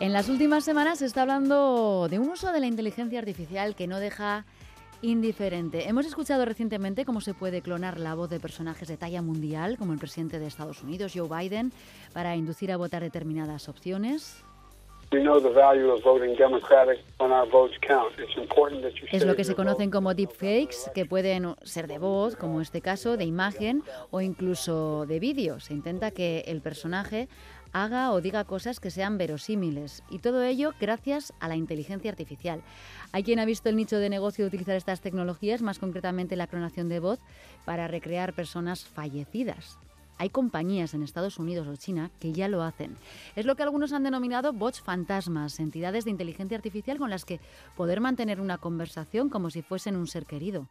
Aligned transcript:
En 0.00 0.14
las 0.14 0.30
últimas 0.30 0.64
semanas 0.64 1.00
se 1.00 1.04
está 1.04 1.20
hablando 1.20 2.08
de 2.08 2.18
un 2.18 2.30
uso 2.30 2.52
de 2.52 2.60
la 2.60 2.66
inteligencia 2.66 3.18
artificial 3.18 3.74
que 3.74 3.86
no 3.86 4.00
deja 4.00 4.46
indiferente. 5.02 5.90
Hemos 5.90 6.06
escuchado 6.06 6.46
recientemente 6.46 7.04
cómo 7.04 7.20
se 7.20 7.34
puede 7.34 7.60
clonar 7.60 8.00
la 8.00 8.14
voz 8.14 8.30
de 8.30 8.40
personajes 8.40 8.88
de 8.88 8.96
talla 8.96 9.20
mundial, 9.20 9.76
como 9.76 9.92
el 9.92 9.98
presidente 9.98 10.38
de 10.38 10.46
Estados 10.46 10.82
Unidos, 10.82 11.12
Joe 11.14 11.28
Biden, 11.28 11.70
para 12.14 12.34
inducir 12.34 12.72
a 12.72 12.78
votar 12.78 13.02
determinadas 13.02 13.68
opciones. 13.68 14.42
Es 19.12 19.26
lo 19.26 19.36
que 19.36 19.44
se 19.44 19.54
conocen 19.56 19.90
como 19.90 20.14
deepfakes, 20.14 20.90
que 20.94 21.04
pueden 21.04 21.56
ser 21.62 21.88
de 21.88 21.98
voz, 21.98 22.36
como 22.36 22.60
este 22.60 22.80
caso, 22.80 23.16
de 23.16 23.24
imagen 23.24 23.82
o 24.10 24.20
incluso 24.20 25.04
de 25.06 25.18
vídeo. 25.18 25.58
Se 25.58 25.74
intenta 25.74 26.12
que 26.12 26.44
el 26.46 26.62
personaje 26.62 27.28
haga 27.72 28.12
o 28.12 28.20
diga 28.20 28.44
cosas 28.44 28.80
que 28.80 28.90
sean 28.90 29.18
verosímiles. 29.18 30.02
Y 30.10 30.18
todo 30.18 30.42
ello 30.42 30.72
gracias 30.80 31.32
a 31.40 31.48
la 31.48 31.56
inteligencia 31.56 32.10
artificial. 32.10 32.62
Hay 33.12 33.22
quien 33.22 33.38
ha 33.38 33.44
visto 33.44 33.68
el 33.68 33.76
nicho 33.76 33.98
de 33.98 34.10
negocio 34.10 34.44
de 34.44 34.48
utilizar 34.48 34.76
estas 34.76 35.00
tecnologías, 35.00 35.62
más 35.62 35.78
concretamente 35.78 36.36
la 36.36 36.46
clonación 36.46 36.88
de 36.88 37.00
voz, 37.00 37.18
para 37.64 37.88
recrear 37.88 38.32
personas 38.32 38.84
fallecidas. 38.84 39.78
Hay 40.18 40.28
compañías 40.28 40.92
en 40.92 41.02
Estados 41.02 41.38
Unidos 41.38 41.66
o 41.66 41.76
China 41.76 42.10
que 42.20 42.32
ya 42.32 42.46
lo 42.46 42.62
hacen. 42.62 42.94
Es 43.36 43.46
lo 43.46 43.56
que 43.56 43.62
algunos 43.62 43.94
han 43.94 44.02
denominado 44.02 44.52
bots 44.52 44.82
fantasmas, 44.82 45.58
entidades 45.60 46.04
de 46.04 46.10
inteligencia 46.10 46.58
artificial 46.58 46.98
con 46.98 47.08
las 47.08 47.24
que 47.24 47.40
poder 47.74 48.02
mantener 48.02 48.38
una 48.38 48.58
conversación 48.58 49.30
como 49.30 49.48
si 49.48 49.62
fuesen 49.62 49.96
un 49.96 50.06
ser 50.06 50.26
querido. 50.26 50.66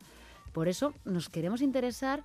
Por 0.53 0.67
eso 0.67 0.93
nos 1.03 1.29
queremos 1.29 1.61
interesar 1.61 2.21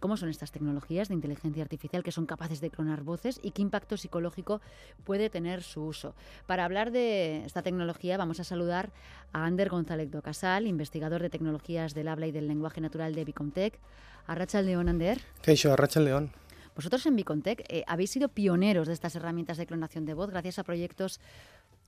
cómo 0.00 0.16
son 0.16 0.28
estas 0.28 0.52
tecnologías 0.52 1.08
de 1.08 1.14
inteligencia 1.14 1.62
artificial 1.62 2.02
que 2.02 2.12
son 2.12 2.26
capaces 2.26 2.60
de 2.60 2.70
clonar 2.70 3.02
voces 3.02 3.38
y 3.42 3.52
qué 3.52 3.62
impacto 3.62 3.96
psicológico 3.96 4.60
puede 5.04 5.30
tener 5.30 5.62
su 5.62 5.82
uso. 5.84 6.14
Para 6.46 6.64
hablar 6.64 6.90
de 6.90 7.44
esta 7.44 7.62
tecnología 7.62 8.16
vamos 8.16 8.40
a 8.40 8.44
saludar 8.44 8.90
a 9.32 9.44
Ander 9.44 9.68
González 9.68 10.10
do 10.10 10.22
Casal, 10.22 10.66
investigador 10.66 11.22
de 11.22 11.30
tecnologías 11.30 11.94
del 11.94 12.08
habla 12.08 12.26
y 12.26 12.32
del 12.32 12.48
lenguaje 12.48 12.80
natural 12.80 13.14
de 13.14 13.24
Bicontec. 13.24 13.78
Arracha 14.26 14.60
León, 14.62 14.88
Ander. 14.88 15.20
¿Qué 15.42 15.52
hecho? 15.52 15.72
Arracha 15.72 16.00
León. 16.00 16.32
Vosotros 16.74 17.06
en 17.06 17.16
Bicontec 17.16 17.64
eh, 17.68 17.84
habéis 17.86 18.10
sido 18.10 18.28
pioneros 18.28 18.86
de 18.86 18.92
estas 18.92 19.16
herramientas 19.16 19.56
de 19.56 19.66
clonación 19.66 20.04
de 20.04 20.12
voz 20.12 20.30
gracias 20.30 20.58
a 20.58 20.64
proyectos 20.64 21.20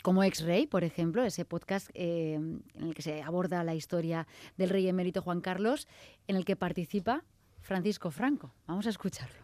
como 0.02 0.22
X-Ray, 0.22 0.66
por 0.66 0.84
ejemplo, 0.84 1.24
ese 1.24 1.44
podcast 1.44 1.90
eh, 1.94 2.34
en 2.34 2.62
el 2.82 2.94
que 2.94 3.02
se 3.02 3.22
aborda 3.22 3.64
la 3.64 3.74
historia 3.74 4.26
del 4.56 4.70
rey 4.70 4.88
emérito 4.88 5.22
Juan 5.22 5.40
Carlos, 5.40 5.88
en 6.28 6.36
el 6.36 6.44
que 6.44 6.56
participa 6.56 7.24
Francisco 7.68 8.10
Franco. 8.10 8.54
Vamos 8.66 8.86
a 8.86 8.88
escucharlo. 8.88 9.42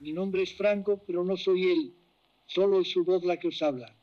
Mi 0.00 0.12
nombre 0.12 0.42
es 0.42 0.52
Franco, 0.56 1.04
pero 1.06 1.22
no 1.22 1.36
soy 1.36 1.70
él, 1.70 1.94
solo 2.46 2.80
es 2.80 2.90
su 2.90 3.04
voz 3.04 3.24
la 3.24 3.36
que 3.36 3.46
os 3.46 3.62
habla. 3.62 3.94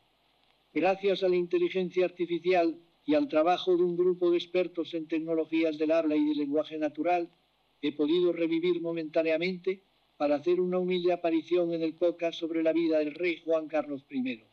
Gracias 0.74 1.22
a 1.22 1.28
la 1.28 1.36
inteligencia 1.36 2.06
artificial 2.06 2.80
y 3.06 3.16
al 3.16 3.28
trabajo 3.28 3.76
de 3.76 3.84
un 3.84 3.98
grupo 3.98 4.32
de 4.32 4.38
expertos 4.38 4.94
en 4.94 5.10
tecnologías 5.10 5.78
del 5.78 5.92
habla 5.92 6.16
y 6.16 6.24
del 6.30 6.38
lenguaje 6.38 6.78
natural, 6.78 7.30
he 7.82 7.92
podido 7.92 8.32
revivir 8.32 8.82
momentáneamente 8.82 9.84
para 10.16 10.36
hacer 10.36 10.62
una 10.62 10.80
humilde 10.80 11.12
aparición 11.12 11.74
en 11.74 11.82
el 11.82 11.94
podcast 11.94 12.40
sobre 12.40 12.64
la 12.64 12.72
vida 12.72 13.00
del 13.00 13.16
rey 13.16 13.42
Juan 13.44 13.68
Carlos 13.68 14.06
I. 14.10 14.46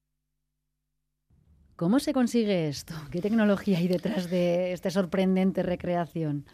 ¿Cómo 1.77 2.01
se 2.01 2.13
consigue 2.13 2.67
esto? 2.67 2.95
¿Qué 3.13 3.21
tecnología 3.21 3.79
hay 3.79 3.87
detrás 3.87 4.29
de 4.29 4.73
esta 4.73 4.91
sorprendente 4.91 5.63
recreación? 5.63 6.47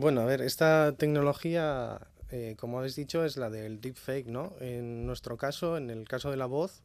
Bueno, 0.00 0.20
a 0.20 0.26
ver, 0.26 0.42
esta 0.42 0.94
tecnología, 0.96 1.98
eh, 2.30 2.54
como 2.56 2.78
habéis 2.78 2.94
dicho, 2.94 3.24
es 3.24 3.36
la 3.36 3.50
del 3.50 3.80
deepfake, 3.80 4.28
¿no? 4.28 4.54
En 4.60 5.04
nuestro 5.04 5.36
caso, 5.36 5.76
en 5.76 5.90
el 5.90 6.06
caso 6.06 6.30
de 6.30 6.36
la 6.36 6.46
voz, 6.46 6.84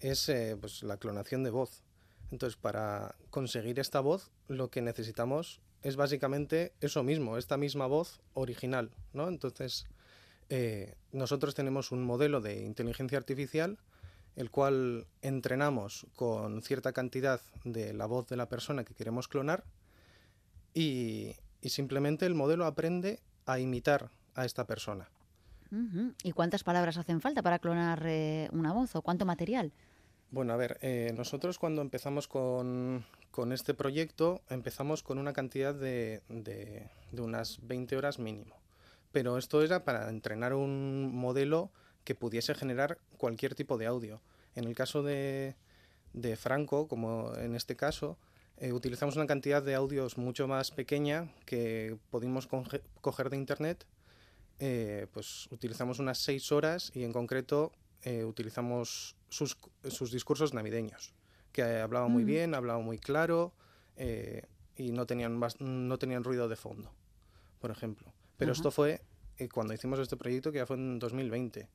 es 0.00 0.26
eh, 0.30 0.56
pues, 0.58 0.82
la 0.82 0.96
clonación 0.96 1.44
de 1.44 1.50
voz. 1.50 1.82
Entonces, 2.30 2.56
para 2.56 3.14
conseguir 3.28 3.78
esta 3.78 4.00
voz, 4.00 4.30
lo 4.48 4.70
que 4.70 4.80
necesitamos 4.80 5.60
es 5.82 5.96
básicamente 5.96 6.72
eso 6.80 7.02
mismo, 7.02 7.36
esta 7.36 7.58
misma 7.58 7.88
voz 7.88 8.22
original, 8.32 8.90
¿no? 9.12 9.28
Entonces, 9.28 9.84
eh, 10.48 10.94
nosotros 11.12 11.54
tenemos 11.54 11.92
un 11.92 12.04
modelo 12.04 12.40
de 12.40 12.64
inteligencia 12.64 13.18
artificial, 13.18 13.76
el 14.34 14.50
cual 14.50 15.06
entrenamos 15.20 16.06
con 16.16 16.62
cierta 16.62 16.94
cantidad 16.94 17.42
de 17.64 17.92
la 17.92 18.06
voz 18.06 18.28
de 18.28 18.36
la 18.36 18.48
persona 18.48 18.82
que 18.82 18.94
queremos 18.94 19.28
clonar 19.28 19.62
y 20.72 21.34
y 21.60 21.70
simplemente 21.70 22.26
el 22.26 22.34
modelo 22.34 22.66
aprende 22.66 23.20
a 23.46 23.58
imitar 23.58 24.10
a 24.34 24.44
esta 24.44 24.66
persona. 24.66 25.08
¿Y 26.22 26.32
cuántas 26.32 26.62
palabras 26.62 26.96
hacen 26.96 27.20
falta 27.20 27.42
para 27.42 27.58
clonar 27.58 28.02
eh, 28.06 28.48
una 28.52 28.72
voz 28.72 28.94
o 28.94 29.02
cuánto 29.02 29.26
material? 29.26 29.72
Bueno, 30.30 30.52
a 30.52 30.56
ver, 30.56 30.78
eh, 30.80 31.12
nosotros 31.16 31.58
cuando 31.58 31.82
empezamos 31.82 32.28
con, 32.28 33.04
este 33.52 33.74
proyecto 33.74 34.42
empezamos 34.48 35.02
con 35.02 35.18
una 35.18 35.32
cantidad 35.32 35.74
de, 35.74 36.22
de, 36.28 36.88
unas 37.20 37.58
20 37.66 37.96
horas 37.96 38.18
mínimo. 38.18 38.56
Pero 39.12 39.38
esto 39.38 39.62
era 39.62 39.84
para 39.84 40.08
entrenar 40.08 40.54
un 40.54 41.14
modelo 41.14 41.70
que 42.04 42.14
pudiese 42.14 42.54
generar 42.54 42.98
cualquier 43.18 43.54
tipo 43.54 43.78
de 43.78 43.86
audio. 43.86 44.20
En 44.54 44.64
el 44.64 44.74
caso 44.74 45.02
de, 45.02 45.56
de 46.12 46.36
Franco, 46.36 46.88
como 46.88 47.34
en 47.36 47.54
este 47.54 47.76
caso, 47.76 48.18
eh, 48.58 48.72
utilizamos 48.72 49.16
una 49.16 49.26
cantidad 49.26 49.62
de 49.62 49.74
audios 49.74 50.16
mucho 50.16 50.48
más 50.48 50.70
pequeña 50.70 51.30
que 51.44 51.98
pudimos 52.10 52.48
coger 53.00 53.30
de 53.30 53.36
internet. 53.36 53.84
Eh, 54.58 55.06
pues 55.12 55.48
utilizamos 55.50 55.98
unas 55.98 56.18
seis 56.18 56.50
horas 56.50 56.90
y 56.94 57.04
en 57.04 57.12
concreto 57.12 57.72
eh, 58.02 58.24
utilizamos 58.24 59.14
sus, 59.28 59.58
sus, 59.88 60.10
discursos 60.10 60.54
navideños, 60.54 61.12
que 61.52 61.62
hablaba 61.62 62.08
muy 62.08 62.22
mm. 62.22 62.26
bien, 62.26 62.54
hablaba 62.54 62.80
muy 62.80 62.98
claro 62.98 63.52
y 64.76 64.92
no 64.92 65.06
tenían, 65.06 65.40
no 65.58 65.98
tenían 65.98 66.24
ruido 66.24 66.48
de 66.48 66.56
fondo, 66.56 66.92
por 67.60 67.70
ejemplo. 67.70 68.12
Pero 68.38 68.52
esto 68.52 68.70
fue 68.70 69.02
cuando 69.52 69.74
hicimos 69.74 69.98
este 69.98 70.16
proyecto, 70.16 70.52
que 70.52 70.58
ya 70.58 70.66
fue 70.66 70.76
en 70.76 70.98
2020. 70.98 71.68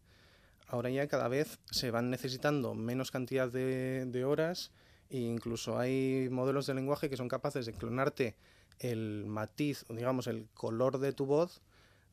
Ahora 0.67 0.89
ya 0.89 1.07
cada 1.07 1.27
vez 1.27 1.59
se 1.69 1.91
van 1.91 2.09
necesitando 2.09 2.73
menos 2.73 3.11
cantidad 3.11 3.51
de, 3.51 4.05
de 4.05 4.25
horas 4.25 4.71
e 5.11 5.19
incluso 5.19 5.77
hay 5.77 6.29
modelos 6.31 6.65
de 6.65 6.73
lenguaje 6.73 7.09
que 7.09 7.17
son 7.17 7.27
capaces 7.27 7.65
de 7.65 7.73
clonarte 7.73 8.35
el 8.79 9.25
matiz, 9.27 9.85
digamos, 9.89 10.27
el 10.27 10.47
color 10.53 10.97
de 10.99 11.11
tu 11.11 11.25
voz 11.25 11.61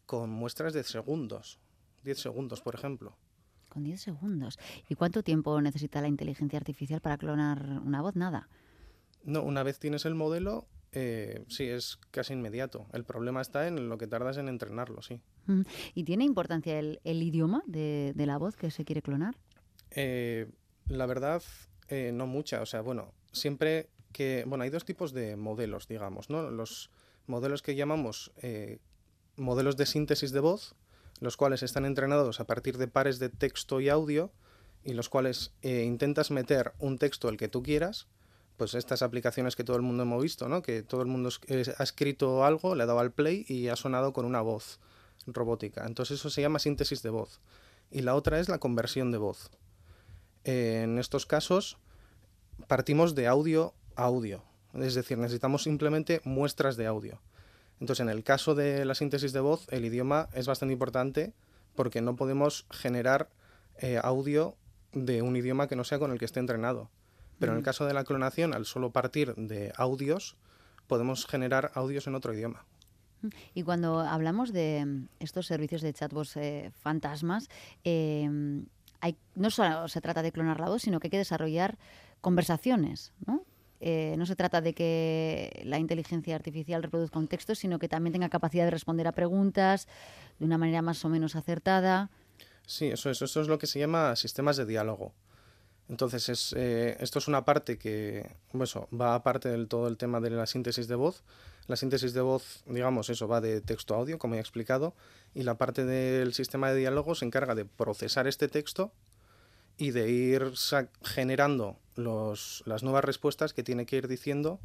con 0.04 0.30
muestras 0.30 0.74
de 0.74 0.82
segundos. 0.82 1.60
10 2.04 2.18
segundos, 2.18 2.60
por 2.60 2.74
ejemplo. 2.74 3.16
Con 3.68 3.84
10 3.84 4.00
segundos. 4.00 4.58
¿Y 4.88 4.96
cuánto 4.96 5.22
tiempo 5.22 5.60
necesita 5.60 6.00
la 6.00 6.08
inteligencia 6.08 6.58
artificial 6.58 7.00
para 7.00 7.18
clonar 7.18 7.80
una 7.84 8.02
voz? 8.02 8.16
Nada. 8.16 8.48
No, 9.24 9.42
una 9.42 9.62
vez 9.62 9.78
tienes 9.78 10.04
el 10.04 10.14
modelo, 10.14 10.66
eh, 10.92 11.44
sí, 11.48 11.64
es 11.64 11.98
casi 12.10 12.32
inmediato. 12.32 12.86
El 12.92 13.04
problema 13.04 13.40
está 13.40 13.68
en 13.68 13.88
lo 13.88 13.98
que 13.98 14.06
tardas 14.06 14.38
en 14.38 14.48
entrenarlo, 14.48 15.02
sí. 15.02 15.20
Mm. 15.46 15.62
¿Y 15.94 16.04
tiene 16.04 16.24
importancia 16.24 16.78
el, 16.78 16.98
idioma 17.04 17.62
de, 17.66 18.12
la 18.16 18.38
voz 18.38 18.56
que 18.56 18.70
se 18.70 18.84
quiere 18.84 19.02
clonar? 19.02 19.36
Eh, 19.90 20.50
la 20.86 21.06
verdad, 21.06 21.42
eh, 21.88 22.12
no 22.12 22.26
mucha, 22.26 22.60
o 22.60 22.66
sea, 22.66 22.82
bueno, 22.82 23.12
siempre 23.32 23.88
que, 24.12 24.44
bueno, 24.46 24.64
hay 24.64 24.70
dos 24.70 24.84
tipos 24.84 25.12
de 25.12 25.36
modelos, 25.36 25.88
digamos, 25.88 26.30
¿no? 26.30 26.50
Los 26.50 26.90
modelos 27.26 27.62
que 27.62 27.74
llamamos 27.74 28.32
eh, 28.42 28.78
modelos 29.36 29.76
de 29.76 29.86
síntesis 29.86 30.32
de 30.32 30.40
voz, 30.40 30.74
los 31.20 31.36
cuales 31.36 31.62
están 31.62 31.84
entrenados 31.84 32.40
a 32.40 32.46
partir 32.46 32.78
de 32.78 32.88
pares 32.88 33.18
de 33.18 33.28
texto 33.28 33.80
y 33.80 33.88
audio, 33.88 34.30
y 34.84 34.92
los 34.92 35.08
cuales 35.08 35.52
eh, 35.62 35.82
intentas 35.84 36.30
meter 36.30 36.72
un 36.78 36.98
texto 36.98 37.28
el 37.28 37.36
que 37.36 37.48
tú 37.48 37.62
quieras, 37.62 38.06
pues 38.56 38.74
estas 38.74 39.02
aplicaciones 39.02 39.56
que 39.56 39.64
todo 39.64 39.76
el 39.76 39.82
mundo 39.82 40.02
hemos 40.02 40.22
visto, 40.22 40.48
¿no? 40.48 40.62
Que 40.62 40.82
todo 40.82 41.02
el 41.02 41.08
mundo 41.08 41.30
ha 41.78 41.82
escrito 41.82 42.44
algo, 42.44 42.74
le 42.74 42.82
ha 42.82 42.86
dado 42.86 42.98
al 42.98 43.12
play 43.12 43.44
y 43.48 43.68
ha 43.68 43.76
sonado 43.76 44.12
con 44.12 44.24
una 44.24 44.40
voz 44.40 44.80
robótica. 45.26 45.86
Entonces 45.86 46.18
eso 46.18 46.30
se 46.30 46.40
llama 46.40 46.58
síntesis 46.58 47.02
de 47.02 47.10
voz. 47.10 47.40
Y 47.90 48.02
la 48.02 48.14
otra 48.14 48.40
es 48.40 48.48
la 48.48 48.58
conversión 48.58 49.10
de 49.12 49.18
voz 49.18 49.50
en 50.44 50.98
estos 50.98 51.26
casos 51.26 51.78
partimos 52.66 53.14
de 53.14 53.26
audio 53.26 53.74
a 53.96 54.04
audio, 54.04 54.42
es 54.74 54.94
decir, 54.94 55.18
necesitamos 55.18 55.62
simplemente 55.62 56.20
muestras 56.24 56.76
de 56.76 56.86
audio. 56.86 57.20
Entonces, 57.80 58.00
en 58.00 58.08
el 58.08 58.24
caso 58.24 58.54
de 58.54 58.84
la 58.84 58.94
síntesis 58.94 59.32
de 59.32 59.40
voz, 59.40 59.66
el 59.70 59.84
idioma 59.84 60.28
es 60.32 60.46
bastante 60.46 60.72
importante 60.72 61.32
porque 61.74 62.00
no 62.00 62.16
podemos 62.16 62.66
generar 62.70 63.28
eh, 63.78 64.00
audio 64.02 64.56
de 64.92 65.22
un 65.22 65.36
idioma 65.36 65.68
que 65.68 65.76
no 65.76 65.84
sea 65.84 65.98
con 65.98 66.10
el 66.10 66.18
que 66.18 66.24
esté 66.24 66.40
entrenado. 66.40 66.90
Pero 67.38 67.52
en 67.52 67.58
el 67.58 67.64
caso 67.64 67.86
de 67.86 67.94
la 67.94 68.02
clonación, 68.02 68.52
al 68.52 68.66
solo 68.66 68.90
partir 68.90 69.34
de 69.36 69.72
audios, 69.76 70.36
podemos 70.88 71.24
generar 71.26 71.70
audios 71.74 72.08
en 72.08 72.16
otro 72.16 72.34
idioma. 72.34 72.64
Y 73.54 73.62
cuando 73.62 74.00
hablamos 74.00 74.52
de 74.52 75.06
estos 75.20 75.46
servicios 75.46 75.82
de 75.82 75.92
chatbots 75.92 76.36
eh, 76.36 76.72
fantasmas, 76.80 77.48
eh, 77.84 78.28
no 79.36 79.50
solo 79.50 79.86
se 79.88 80.00
trata 80.00 80.22
de 80.22 80.32
clonar 80.32 80.58
la 80.58 80.68
voz, 80.68 80.82
sino 80.82 80.98
que 80.98 81.06
hay 81.06 81.10
que 81.10 81.18
desarrollar 81.18 81.78
conversaciones, 82.20 83.12
¿no? 83.26 83.44
Eh, 83.80 84.16
no 84.18 84.26
se 84.26 84.34
trata 84.34 84.60
de 84.60 84.74
que 84.74 85.62
la 85.64 85.78
inteligencia 85.78 86.34
artificial 86.34 86.82
reproduzca 86.82 87.18
un 87.18 87.28
texto, 87.28 87.54
sino 87.54 87.78
que 87.78 87.88
también 87.88 88.12
tenga 88.12 88.28
capacidad 88.28 88.64
de 88.64 88.72
responder 88.72 89.06
a 89.06 89.12
preguntas 89.12 89.86
de 90.38 90.46
una 90.46 90.58
manera 90.58 90.82
más 90.82 91.04
o 91.04 91.08
menos 91.08 91.36
acertada. 91.36 92.10
Sí, 92.66 92.86
eso 92.86 93.08
es, 93.10 93.22
eso 93.22 93.40
es 93.40 93.48
lo 93.48 93.58
que 93.58 93.66
se 93.66 93.78
llama 93.78 94.16
sistemas 94.16 94.56
de 94.56 94.66
diálogo. 94.66 95.14
Entonces, 95.88 96.28
es, 96.28 96.54
eh, 96.56 96.96
esto 97.00 97.18
es 97.18 97.28
una 97.28 97.44
parte 97.44 97.78
que 97.78 98.36
bueno, 98.52 98.88
va 98.92 99.14
aparte 99.14 99.48
del 99.48 99.68
todo 99.68 99.88
el 99.88 99.96
tema 99.96 100.20
de 100.20 100.30
la 100.30 100.46
síntesis 100.46 100.86
de 100.88 100.96
voz. 100.96 101.22
La 101.66 101.76
síntesis 101.76 102.14
de 102.14 102.20
voz, 102.20 102.62
digamos, 102.66 103.10
eso 103.10 103.28
va 103.28 103.40
de 103.40 103.60
texto 103.60 103.94
a 103.94 103.98
audio, 103.98 104.18
como 104.18 104.34
he 104.34 104.40
explicado, 104.40 104.94
y 105.34 105.42
la 105.42 105.56
parte 105.56 105.84
del 105.84 106.32
sistema 106.32 106.70
de 106.70 106.78
diálogo 106.78 107.14
se 107.14 107.26
encarga 107.26 107.54
de 107.54 107.64
procesar 107.64 108.26
este 108.26 108.48
texto 108.48 108.92
y 109.78 109.92
de 109.92 110.10
ir 110.10 110.52
generando 111.02 111.78
los, 111.94 112.62
las 112.66 112.82
nuevas 112.82 113.04
respuestas 113.04 113.54
que 113.54 113.62
tiene 113.62 113.86
que 113.86 113.96
ir 113.96 114.08
diciendo 114.08 114.60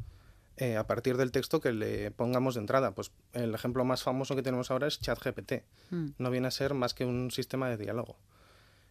eh, 0.57 0.75
a 0.75 0.86
partir 0.86 1.18
del 1.18 1.31
texto 1.31 1.62
que 1.62 1.71
le 1.71 2.12
pongamos 2.12 2.56
de 2.56 2.62
entrada. 2.62 2.94
Pues 2.94 3.12
el 3.33 3.56
ejemplo 3.56 3.86
más 3.86 4.04
famoso 4.04 4.36
que 4.36 4.44
tenemos 4.44 4.71
ahora 4.71 4.88
es 4.88 5.00
ChatGPT. 5.00 5.63
Mm. 5.92 6.07
No 6.18 6.30
viene 6.30 6.48
a 6.48 6.51
ser 6.51 6.74
más 6.74 6.94
que 6.94 7.06
un 7.06 7.31
sistema 7.31 7.69
de 7.69 7.77
diálogo. 7.77 8.18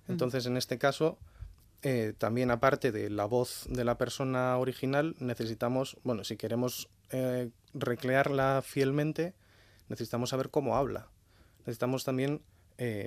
Mm. 0.07 0.13
Entonces, 0.13 0.47
en 0.47 0.57
este 0.57 0.79
caso, 0.79 1.19
eh, 1.83 2.15
también 2.19 2.51
aparte 2.51 2.93
de 2.93 3.11
la 3.11 3.25
voz 3.25 3.67
de 3.69 3.85
la 3.85 3.99
persona 3.99 4.57
original, 4.59 5.17
necesitamos, 5.19 5.99
bueno, 6.05 6.25
si 6.25 6.37
queremos 6.37 6.89
eh, 7.11 7.51
recrearla 7.75 8.63
fielmente, 8.65 9.35
necesitamos 9.89 10.31
saber 10.31 10.51
cómo 10.51 10.77
habla. 10.77 11.09
Necesitamos 11.61 12.05
también 12.05 12.43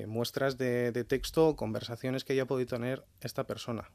muestras 0.08 0.58
de, 0.58 0.92
de 0.92 1.04
texto 1.04 1.50
o 1.50 1.56
conversaciones 1.56 2.24
que 2.24 2.34
haya 2.34 2.46
podido 2.46 2.68
tener 2.78 3.04
esta 3.22 3.46
persona. 3.46 3.92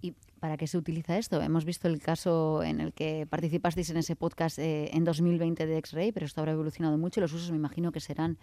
¿Y 0.00 0.14
para 0.40 0.56
qué 0.56 0.66
se 0.66 0.78
utiliza 0.78 1.18
esto? 1.18 1.40
Hemos 1.40 1.64
visto 1.64 1.88
el 1.88 2.00
caso 2.00 2.62
en 2.62 2.80
el 2.80 2.92
que 2.92 3.26
participasteis 3.28 3.90
en 3.90 3.96
ese 3.98 4.16
podcast 4.16 4.58
eh, 4.58 4.90
en 4.92 5.04
2020 5.04 5.66
de 5.66 5.78
X-Ray, 5.78 6.12
pero 6.12 6.26
esto 6.26 6.40
habrá 6.40 6.52
evolucionado 6.52 6.98
mucho 6.98 7.20
y 7.20 7.22
los 7.22 7.32
usos 7.32 7.50
me 7.50 7.56
imagino 7.56 7.92
que 7.92 8.00
serán 8.00 8.38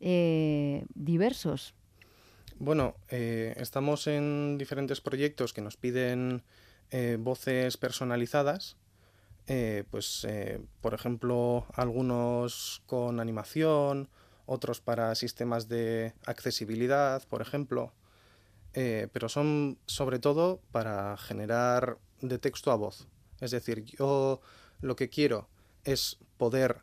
eh, 0.00 0.84
diversos. 0.94 1.74
Bueno, 2.58 2.96
eh, 3.10 3.54
estamos 3.58 4.06
en 4.06 4.56
diferentes 4.58 5.00
proyectos 5.00 5.52
que 5.52 5.60
nos 5.60 5.76
piden 5.76 6.42
voces 7.18 7.76
personalizadas. 7.76 8.76
pues, 9.90 10.26
por 10.80 10.94
ejemplo, 10.94 11.66
algunos 11.74 12.82
con 12.86 13.18
animación, 13.18 14.08
otros 14.46 14.80
para 14.80 15.14
sistemas 15.14 15.68
de 15.68 16.14
accesibilidad, 16.24 17.22
por 17.28 17.42
ejemplo. 17.42 17.92
Eh, 18.74 19.08
pero 19.12 19.28
son 19.28 19.78
sobre 19.86 20.18
todo 20.18 20.60
para 20.70 21.16
generar 21.16 21.98
de 22.20 22.38
texto 22.38 22.70
a 22.70 22.76
voz. 22.76 23.08
Es 23.40 23.50
decir, 23.50 23.84
yo 23.84 24.40
lo 24.80 24.96
que 24.96 25.08
quiero 25.08 25.48
es 25.84 26.18
poder 26.36 26.82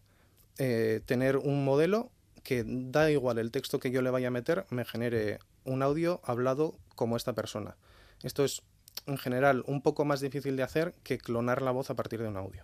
eh, 0.58 1.02
tener 1.06 1.38
un 1.38 1.66
modelo 1.66 2.12
que 2.44 2.64
da 2.66 3.10
igual 3.10 3.38
el 3.38 3.52
texto 3.52 3.80
que 3.80 3.92
yo 3.92 4.02
le 4.02 4.10
vaya 4.10 4.28
a 4.28 4.32
meter, 4.32 4.66
me 4.70 4.86
genere 4.86 5.40
un 5.64 5.82
audio 5.82 6.20
hablado 6.24 6.78
como 6.96 7.16
esta 7.16 7.34
persona. 7.34 7.78
Esto 8.22 8.44
es 8.44 8.62
en 9.06 9.18
general 9.18 9.64
un 9.68 9.82
poco 9.82 10.06
más 10.06 10.20
difícil 10.20 10.56
de 10.56 10.64
hacer 10.64 10.94
que 11.04 11.18
clonar 11.18 11.62
la 11.62 11.72
voz 11.72 11.90
a 11.90 11.96
partir 11.96 12.22
de 12.22 12.28
un 12.28 12.38
audio. 12.38 12.64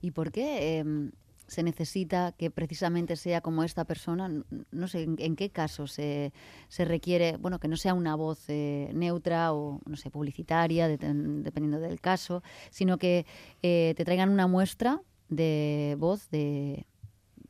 ¿Y 0.00 0.10
por 0.10 0.32
qué 0.32 0.78
em, 0.78 1.12
se 1.48 1.62
necesita 1.62 2.32
que 2.32 2.50
precisamente 2.50 3.16
sea 3.16 3.40
como 3.40 3.64
esta 3.64 3.84
persona? 3.84 4.30
No 4.70 4.86
sé, 4.86 5.02
¿en, 5.02 5.34
qué 5.34 5.50
caso 5.50 5.86
se, 5.86 6.32
se, 6.68 6.84
requiere, 6.84 7.38
bueno, 7.38 7.58
que 7.58 7.68
no 7.68 7.76
sea 7.76 7.94
una 7.94 8.14
voz 8.14 8.44
eh, 8.48 8.90
neutra 8.92 9.54
o, 9.54 9.80
no 9.86 9.96
sé, 9.96 10.10
publicitaria, 10.10 10.86
dependiendo 10.88 11.80
del 11.80 12.00
caso, 12.00 12.42
sino 12.70 12.98
que 12.98 13.24
eh, 13.62 13.94
te 13.96 14.04
traigan 14.04 14.28
una 14.28 14.46
muestra 14.46 15.00
de 15.30 15.96
voz 15.98 16.28
de, 16.30 16.86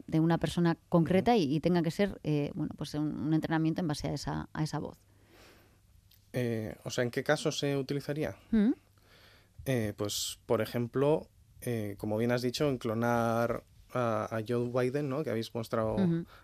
de 0.06 0.20
una 0.20 0.38
persona 0.38 0.76
concreta 0.88 1.36
y, 1.36 1.58
tenga 1.58 1.82
que 1.82 1.90
ser, 1.90 2.20
eh, 2.22 2.52
bueno, 2.54 2.72
pues 2.78 2.94
un, 2.94 3.34
entrenamiento 3.34 3.80
en 3.80 3.88
base 3.88 4.08
a 4.08 4.14
esa, 4.14 4.48
a 4.52 4.62
esa 4.62 4.78
voz? 4.78 4.96
o 6.84 6.90
sea, 6.90 7.02
¿en 7.02 7.10
qué 7.10 7.24
caso 7.24 7.50
se 7.50 7.76
utilizaría? 7.76 8.36
¿Mm? 8.52 8.70
pues, 9.96 10.38
por 10.46 10.60
ejemplo, 10.60 11.26
como 11.96 12.16
bien 12.16 12.30
has 12.30 12.42
dicho, 12.42 12.68
en 12.68 12.78
clonar 12.78 13.64
a, 13.92 14.40
Joe 14.46 14.68
Biden, 14.68 15.08
¿no? 15.08 15.24
que 15.24 15.30
habéis 15.30 15.54
mostrado 15.54 15.96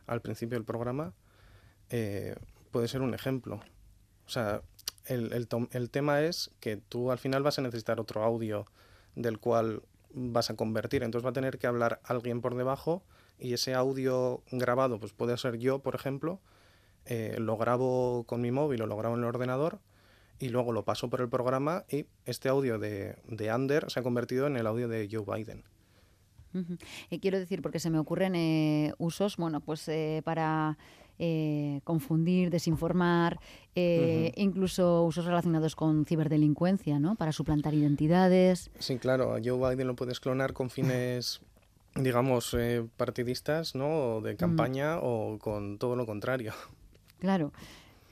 al 0.06 0.20
principio 0.20 0.56
del 0.56 0.64
programa, 0.64 1.12
eh, 1.90 2.34
puede 2.70 2.88
ser 2.88 3.02
un 3.02 3.14
ejemplo. 3.14 3.60
O 4.26 4.30
sea, 4.30 4.62
el, 5.06 5.32
el, 5.32 5.48
el, 5.70 5.90
tema 5.90 6.22
es 6.22 6.50
que 6.60 6.76
tú 6.76 7.10
al 7.10 7.18
final 7.18 7.42
vas 7.42 7.58
a 7.58 7.62
necesitar 7.62 8.00
otro 8.00 8.22
audio 8.22 8.66
del 9.14 9.38
cual 9.38 9.82
vas 10.14 10.50
a 10.50 10.56
convertir. 10.56 11.02
Entonces 11.02 11.24
va 11.24 11.30
a 11.30 11.34
tener 11.34 11.58
que 11.58 11.66
hablar 11.66 12.00
alguien 12.04 12.40
por 12.40 12.54
debajo 12.54 13.02
y 13.38 13.52
ese 13.52 13.74
audio 13.74 14.42
grabado, 14.50 14.98
pues 14.98 15.12
puede 15.12 15.36
ser 15.36 15.58
yo, 15.58 15.80
por 15.80 15.94
ejemplo, 15.94 16.40
eh, 17.06 17.36
lo 17.38 17.56
grabo 17.56 18.24
con 18.26 18.40
mi 18.40 18.50
móvil 18.50 18.82
o 18.82 18.86
lo 18.86 18.96
grabo 18.96 19.14
en 19.16 19.22
el 19.22 19.28
ordenador 19.28 19.80
y 20.38 20.48
luego 20.48 20.72
lo 20.72 20.84
paso 20.84 21.10
por 21.10 21.20
el 21.20 21.28
programa 21.28 21.84
y 21.88 22.06
este 22.24 22.48
audio 22.48 22.78
de, 22.78 23.16
de 23.28 23.50
Ander 23.50 23.90
se 23.90 24.00
ha 24.00 24.02
convertido 24.02 24.46
en 24.46 24.56
el 24.56 24.66
audio 24.66 24.88
de 24.88 25.08
Joe 25.10 25.24
Biden. 25.26 25.64
Y 27.10 27.18
quiero 27.18 27.38
decir, 27.38 27.62
porque 27.62 27.78
se 27.78 27.90
me 27.90 27.98
ocurren 27.98 28.34
eh, 28.34 28.92
usos, 28.98 29.36
bueno, 29.36 29.60
pues 29.60 29.88
eh, 29.88 30.22
para 30.24 30.78
eh, 31.18 31.80
confundir, 31.84 32.50
desinformar, 32.50 33.40
incluso 33.74 35.04
usos 35.04 35.24
relacionados 35.24 35.76
con 35.76 36.04
ciberdelincuencia, 36.04 36.98
¿no? 36.98 37.16
Para 37.16 37.32
suplantar 37.32 37.74
identidades. 37.74 38.70
Sí, 38.78 38.98
claro, 38.98 39.34
a 39.34 39.40
Joe 39.44 39.58
Biden 39.70 39.86
lo 39.86 39.96
puedes 39.96 40.20
clonar 40.20 40.52
con 40.52 40.70
fines 40.70 41.40
digamos, 41.94 42.56
partidistas, 42.96 43.74
¿no? 43.74 44.16
O 44.16 44.20
de 44.20 44.36
campaña 44.36 44.98
o 44.98 45.38
con 45.38 45.78
todo 45.78 45.94
lo 45.94 46.06
contrario. 46.06 46.52
Claro 47.20 47.52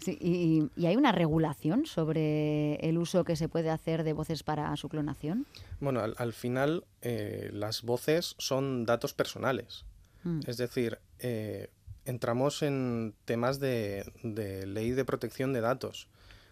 y, 0.08 0.70
hay 0.86 0.96
una 0.96 1.12
regulación 1.12 1.86
sobre 1.86 2.76
el 2.76 2.98
uso 2.98 3.24
que 3.24 3.36
se 3.36 3.48
puede 3.48 3.70
hacer 3.70 4.04
de 4.04 4.12
voces 4.12 4.42
para 4.42 4.74
su 4.76 4.88
clonación? 4.88 5.46
Bueno, 5.80 6.00
al, 6.00 6.32
final 6.32 6.84
eh, 7.00 7.50
las 7.52 7.82
voces 7.82 8.34
son 8.38 8.86
datos 8.86 9.14
personales. 9.14 9.84
Mm. 10.24 10.40
Es 10.46 10.56
decir, 10.56 10.98
eh, 11.18 11.68
entramos 12.04 12.62
en 12.62 13.14
temas 13.24 13.60
de, 13.60 14.10
ley 14.22 14.90
de 14.90 15.04
protección 15.04 15.52
de 15.52 15.60
datos. 15.60 16.08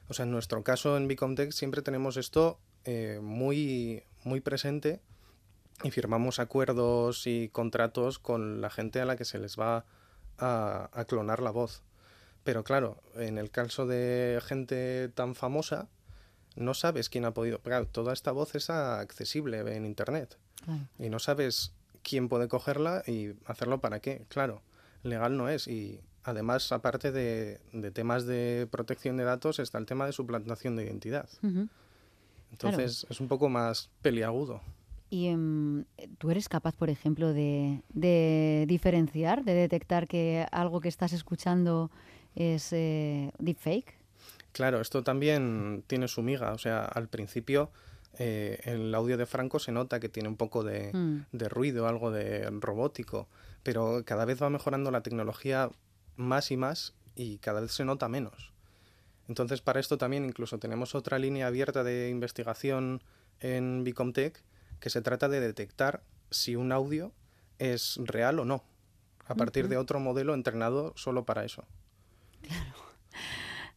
O 0.08 0.14
sea, 0.14 0.24
en 0.24 0.32
nuestro 0.32 0.62
caso 0.64 0.96
en 0.96 1.08
Bicomtech 1.08 1.52
siempre 1.52 1.82
tenemos 1.82 2.16
esto 2.16 2.58
eh, 2.84 3.20
muy, 3.22 4.02
muy 4.24 4.40
presente 4.40 5.00
y 5.82 5.90
firmamos 5.90 6.38
acuerdos 6.38 7.26
y 7.26 7.48
contratos 7.48 8.18
con 8.18 8.60
la 8.60 8.70
gente 8.70 9.00
a 9.00 9.04
la 9.04 9.16
que 9.16 9.24
se 9.24 9.38
les 9.38 9.58
va 9.58 9.84
a 10.38 11.04
clonar 11.06 11.42
la 11.42 11.50
voz. 11.50 11.82
Pero 12.44 12.64
claro, 12.64 13.02
en 13.16 13.38
el 13.38 13.50
caso 13.50 13.86
de 13.86 14.40
gente 14.42 15.08
tan 15.10 15.34
famosa, 15.34 15.88
no 16.56 16.74
sabes 16.74 17.08
quién 17.08 17.24
ha 17.24 17.34
podido. 17.34 17.60
Claro, 17.60 17.86
toda 17.86 18.12
esta 18.12 18.32
voz 18.32 18.54
es 18.54 18.70
accesible 18.70 19.58
en 19.76 19.84
Internet. 19.84 20.38
Y 20.98 21.08
no 21.08 21.18
sabes 21.18 21.72
quién 22.02 22.28
puede 22.28 22.48
cogerla 22.48 23.02
y 23.06 23.34
hacerlo 23.46 23.80
para 23.80 24.00
qué. 24.00 24.24
Claro, 24.28 24.62
legal 25.02 25.36
no 25.36 25.48
es. 25.48 25.68
Y 25.68 26.00
además, 26.24 26.70
aparte 26.72 27.12
de, 27.12 27.60
temas 27.92 28.26
de 28.26 28.68
protección 28.70 29.16
de 29.16 29.24
datos, 29.24 29.58
está 29.58 29.78
el 29.78 29.86
tema 29.86 30.06
de 30.06 30.12
suplantación 30.12 30.76
de 30.76 30.84
identidad. 30.84 31.28
Entonces, 32.52 33.06
es 33.08 33.20
un 33.20 33.28
poco 33.28 33.48
más 33.48 33.90
peliagudo. 34.02 34.60
¿Y 35.08 35.26
em, 35.26 35.84
tú 36.18 36.30
eres 36.30 36.48
capaz, 36.48 36.76
por 36.76 36.88
ejemplo, 36.88 37.32
de, 37.32 37.82
de 37.88 38.64
diferenciar, 38.68 39.44
de 39.44 39.54
detectar 39.54 40.06
que 40.06 40.46
algo 40.52 40.80
que 40.80 40.88
estás 40.88 41.12
escuchando 41.12 41.90
es 42.34 42.72
eh, 42.72 43.32
deepfake. 43.38 43.94
Claro, 44.52 44.80
esto 44.80 45.02
también 45.02 45.84
tiene 45.86 46.08
su 46.08 46.22
miga. 46.22 46.52
O 46.52 46.58
sea, 46.58 46.84
al 46.84 47.08
principio 47.08 47.70
eh, 48.18 48.60
el 48.64 48.94
audio 48.94 49.16
de 49.16 49.26
Franco 49.26 49.58
se 49.58 49.72
nota 49.72 50.00
que 50.00 50.08
tiene 50.08 50.28
un 50.28 50.36
poco 50.36 50.64
de, 50.64 50.92
mm. 50.92 51.26
de, 51.32 51.48
ruido, 51.48 51.86
algo 51.86 52.10
de 52.10 52.50
robótico, 52.50 53.28
pero 53.62 54.02
cada 54.04 54.24
vez 54.24 54.42
va 54.42 54.50
mejorando 54.50 54.90
la 54.90 55.02
tecnología 55.02 55.70
más 56.16 56.50
y 56.50 56.56
más 56.56 56.94
y 57.14 57.38
cada 57.38 57.60
vez 57.60 57.72
se 57.72 57.84
nota 57.84 58.08
menos. 58.08 58.52
Entonces, 59.28 59.60
para 59.60 59.78
esto 59.78 59.96
también 59.96 60.24
incluso 60.24 60.58
tenemos 60.58 60.94
otra 60.94 61.18
línea 61.18 61.46
abierta 61.46 61.84
de 61.84 62.10
investigación 62.10 63.02
en 63.38 63.84
Bicomtech 63.84 64.42
que 64.80 64.90
se 64.90 65.02
trata 65.02 65.28
de 65.28 65.40
detectar 65.40 66.02
si 66.30 66.56
un 66.56 66.72
audio 66.72 67.12
es 67.58 68.00
real 68.02 68.40
o 68.40 68.44
no, 68.44 68.64
a 69.26 69.34
partir 69.34 69.68
de 69.68 69.76
otro 69.76 70.00
modelo 70.00 70.34
entrenado 70.34 70.92
solo 70.96 71.24
para 71.24 71.44
eso. 71.44 71.64
Claro. 72.42 72.74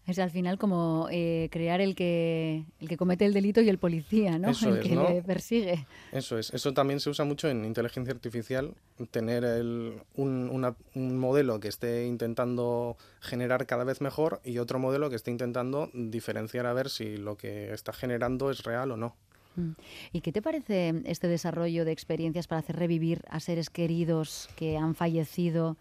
Es 0.05 0.19
al 0.19 0.31
final 0.31 0.57
como 0.57 1.07
eh, 1.11 1.47
crear 1.49 1.79
el 1.79 1.95
que, 1.95 2.65
el 2.81 2.89
que 2.89 2.97
comete 2.97 3.25
el 3.25 3.33
delito 3.33 3.61
y 3.61 3.69
el 3.69 3.77
policía, 3.77 4.37
¿no? 4.37 4.49
el 4.49 4.81
que 4.81 4.95
le 4.97 5.23
persigue. 5.23 5.87
Eso 6.11 6.37
es. 6.37 6.53
Eso 6.53 6.73
también 6.73 6.99
se 6.99 7.09
usa 7.09 7.23
mucho 7.23 7.47
en 7.47 7.63
inteligencia 7.63 8.13
artificial, 8.13 8.73
tener 9.11 9.45
el, 9.45 10.01
un, 10.15 10.75
un, 10.93 11.17
modelo 11.17 11.61
que 11.61 11.69
esté 11.69 12.05
intentando 12.05 12.97
generar 13.21 13.65
cada 13.65 13.85
vez 13.85 14.01
mejor 14.01 14.41
y 14.43 14.57
otro 14.57 14.77
modelo 14.77 15.09
que 15.09 15.15
esté 15.15 15.31
intentando 15.31 15.89
diferenciar 15.93 16.65
a 16.65 16.73
ver 16.73 16.89
si 16.89 17.15
lo 17.15 17.37
que 17.37 17.71
está 17.71 17.93
generando 17.93 18.51
es 18.51 18.63
real 18.63 18.91
o 18.91 18.97
no. 18.97 19.15
Mm. 19.55 19.71
¿Y 20.11 20.19
qué 20.19 20.33
te 20.33 20.41
parece 20.41 21.01
este 21.05 21.29
desarrollo 21.29 21.85
de 21.85 21.93
experiencias 21.93 22.47
para 22.47 22.59
hacer 22.59 22.75
revivir 22.75 23.21
a 23.29 23.39
seres 23.39 23.69
queridos 23.69 24.49
que 24.57 24.75
han 24.75 24.95
fallecido 24.95 25.77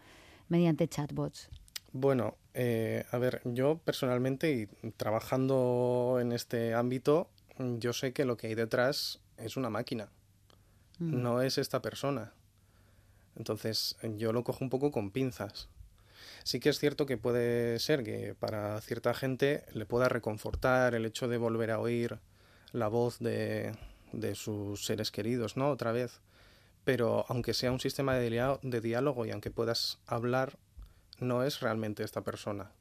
mediante 0.47 0.87
chatbots? 0.87 1.49
Bueno, 1.93 2.37
eh, 2.55 3.05
a 3.11 3.19
ver, 3.19 3.41
yo 3.45 3.77
personalmente 3.77 4.51
y 4.51 4.91
trabajando 4.91 6.17
en 6.19 6.31
este 6.31 6.73
ámbito, 6.73 7.29
yo 7.59 7.93
sé 7.93 8.13
que 8.13 8.25
lo 8.25 8.35
que 8.35 8.47
hay 8.47 8.55
detrás 8.55 9.19
es 9.37 9.57
una 9.57 9.69
máquina, 9.69 10.09
mm. 10.97 11.21
no 11.21 11.43
es 11.43 11.59
esta 11.59 11.83
persona. 11.83 12.33
Entonces 13.35 13.95
yo 14.17 14.33
lo 14.33 14.43
cojo 14.43 14.63
un 14.63 14.71
poco 14.71 14.91
con 14.91 15.11
pinzas. 15.11 15.69
Sí 16.43 16.59
que 16.59 16.69
es 16.69 16.79
cierto 16.79 17.05
que 17.05 17.17
puede 17.17 17.77
ser 17.77 18.03
que 18.03 18.35
para 18.39 18.81
cierta 18.81 19.13
gente 19.13 19.63
le 19.73 19.85
pueda 19.85 20.09
reconfortar 20.09 20.95
el 20.95 21.05
hecho 21.05 21.27
de 21.27 21.37
volver 21.37 21.69
a 21.69 21.79
oír 21.79 22.19
la 22.71 22.87
voz 22.87 23.19
de, 23.19 23.71
de 24.13 24.33
sus 24.33 24.83
seres 24.83 25.11
queridos, 25.11 25.57
¿no? 25.57 25.69
Otra 25.69 25.91
vez. 25.91 26.21
Pero 26.85 27.25
aunque 27.29 27.53
sea 27.53 27.71
un 27.71 27.79
sistema 27.79 28.15
de, 28.15 28.57
de 28.61 28.81
diálogo 28.81 29.25
y 29.25 29.31
aunque 29.31 29.51
puedas 29.51 29.99
hablar, 30.07 30.57
no 31.19 31.43
es 31.43 31.59
realmente 31.59 32.03
esta 32.03 32.21
persona. 32.21 32.71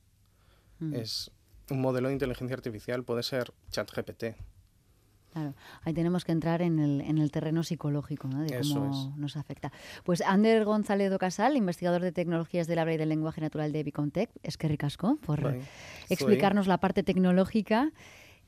Mm. 0.78 0.94
Es 0.94 1.30
un 1.70 1.80
modelo 1.80 2.08
de 2.08 2.14
inteligencia 2.14 2.56
artificial, 2.56 3.04
puede 3.04 3.22
ser 3.22 3.52
ChatGPT. 3.70 4.24
Claro, 5.32 5.54
ahí 5.82 5.94
tenemos 5.94 6.26
que 6.26 6.32
entrar 6.32 6.60
en 6.60 6.78
el, 6.78 7.00
en 7.00 7.16
el 7.16 7.30
terreno 7.30 7.62
psicológico, 7.62 8.28
¿no? 8.28 8.42
de 8.42 8.60
cómo 8.60 9.14
nos 9.16 9.38
afecta. 9.38 9.72
Pues 10.04 10.20
Ander 10.20 10.66
González 10.66 11.10
Casal, 11.18 11.56
investigador 11.56 12.02
de 12.02 12.12
tecnologías 12.12 12.66
del 12.66 12.78
habla 12.78 12.92
y 12.92 12.96
del 12.98 13.08
lenguaje 13.08 13.40
natural 13.40 13.72
de 13.72 13.82
Bicontec, 13.82 14.28
es 14.42 14.58
que 14.58 14.68
ricasco 14.68 15.16
por 15.24 15.56
explicarnos 16.10 16.66
la 16.66 16.78
parte 16.78 17.02
tecnológica. 17.02 17.92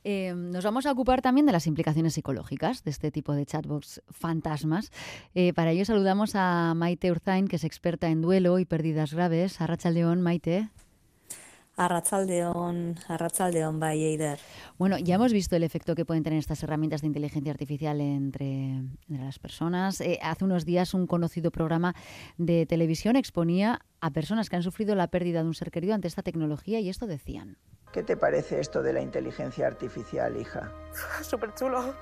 Eh, 0.05 0.35
nos 0.35 0.65
vamos 0.65 0.85
a 0.87 0.93
ocupar 0.93 1.23
también 1.23 1.47
de 1.47 1.53
las 1.53 1.67
implicaciones 1.67 2.15
psicológicas 2.15 2.85
de 2.85 2.91
este 2.91 3.11
tipo 3.11 3.33
de 3.33 3.47
chatbots 3.47 4.03
fantasmas. 4.11 4.93
Eh, 5.35 5.53
para 5.55 5.73
ello 5.73 5.85
saludamos 5.85 6.35
a 6.35 6.75
Maite 6.75 7.11
Urzain, 7.11 7.49
que 7.49 7.57
es 7.57 7.65
experta 7.65 8.09
en 8.09 8.21
duelo 8.21 8.59
y 8.59 8.67
pérdidas 8.67 9.15
graves. 9.15 9.61
A 9.61 9.91
León, 9.91 10.21
Maite. 10.21 10.69
Arrachaldeón, 11.77 12.97
Arrachaldeón, 13.09 13.83
Eider. 13.83 14.39
Bueno, 14.79 14.99
ya 14.99 15.17
hemos 15.17 15.33
visto 15.33 15.57
el 15.57 15.65
efecto 15.65 15.95
que 15.95 16.05
pueden 16.05 16.23
tener 16.23 16.39
estas 16.39 16.63
herramientas 16.63 17.01
de 17.01 17.09
inteligencia 17.09 17.53
artificial 17.53 18.01
entre, 18.01 18.83
las 19.09 19.39
personas. 19.39 20.01
Eh, 20.01 20.19
hace 20.23 20.45
unos 20.45 20.65
días 20.65 20.95
un 20.95 21.07
conocido 21.07 21.51
programa 21.51 21.95
de 22.39 22.67
televisión 22.67 23.17
exponía 23.17 23.81
a 24.01 24.11
personas 24.11 24.49
que 24.49 24.57
han 24.57 24.63
sufrido 24.63 24.95
la 24.95 25.09
pérdida 25.09 25.43
de 25.43 25.49
un 25.49 25.55
ser 25.55 25.71
querido 25.71 25.95
ante 25.95 26.09
esta 26.09 26.23
tecnología 26.23 26.81
y 26.81 26.89
esto 26.89 27.07
decían. 27.07 27.57
¿Qué 27.93 28.03
te 28.03 28.17
parece 28.17 28.61
esto 28.61 28.83
de 28.83 28.93
la 28.93 29.01
inteligencia 29.01 29.67
artificial, 29.67 30.37
hija? 30.37 30.73
Súper 31.23 31.55
chulo. 31.55 31.95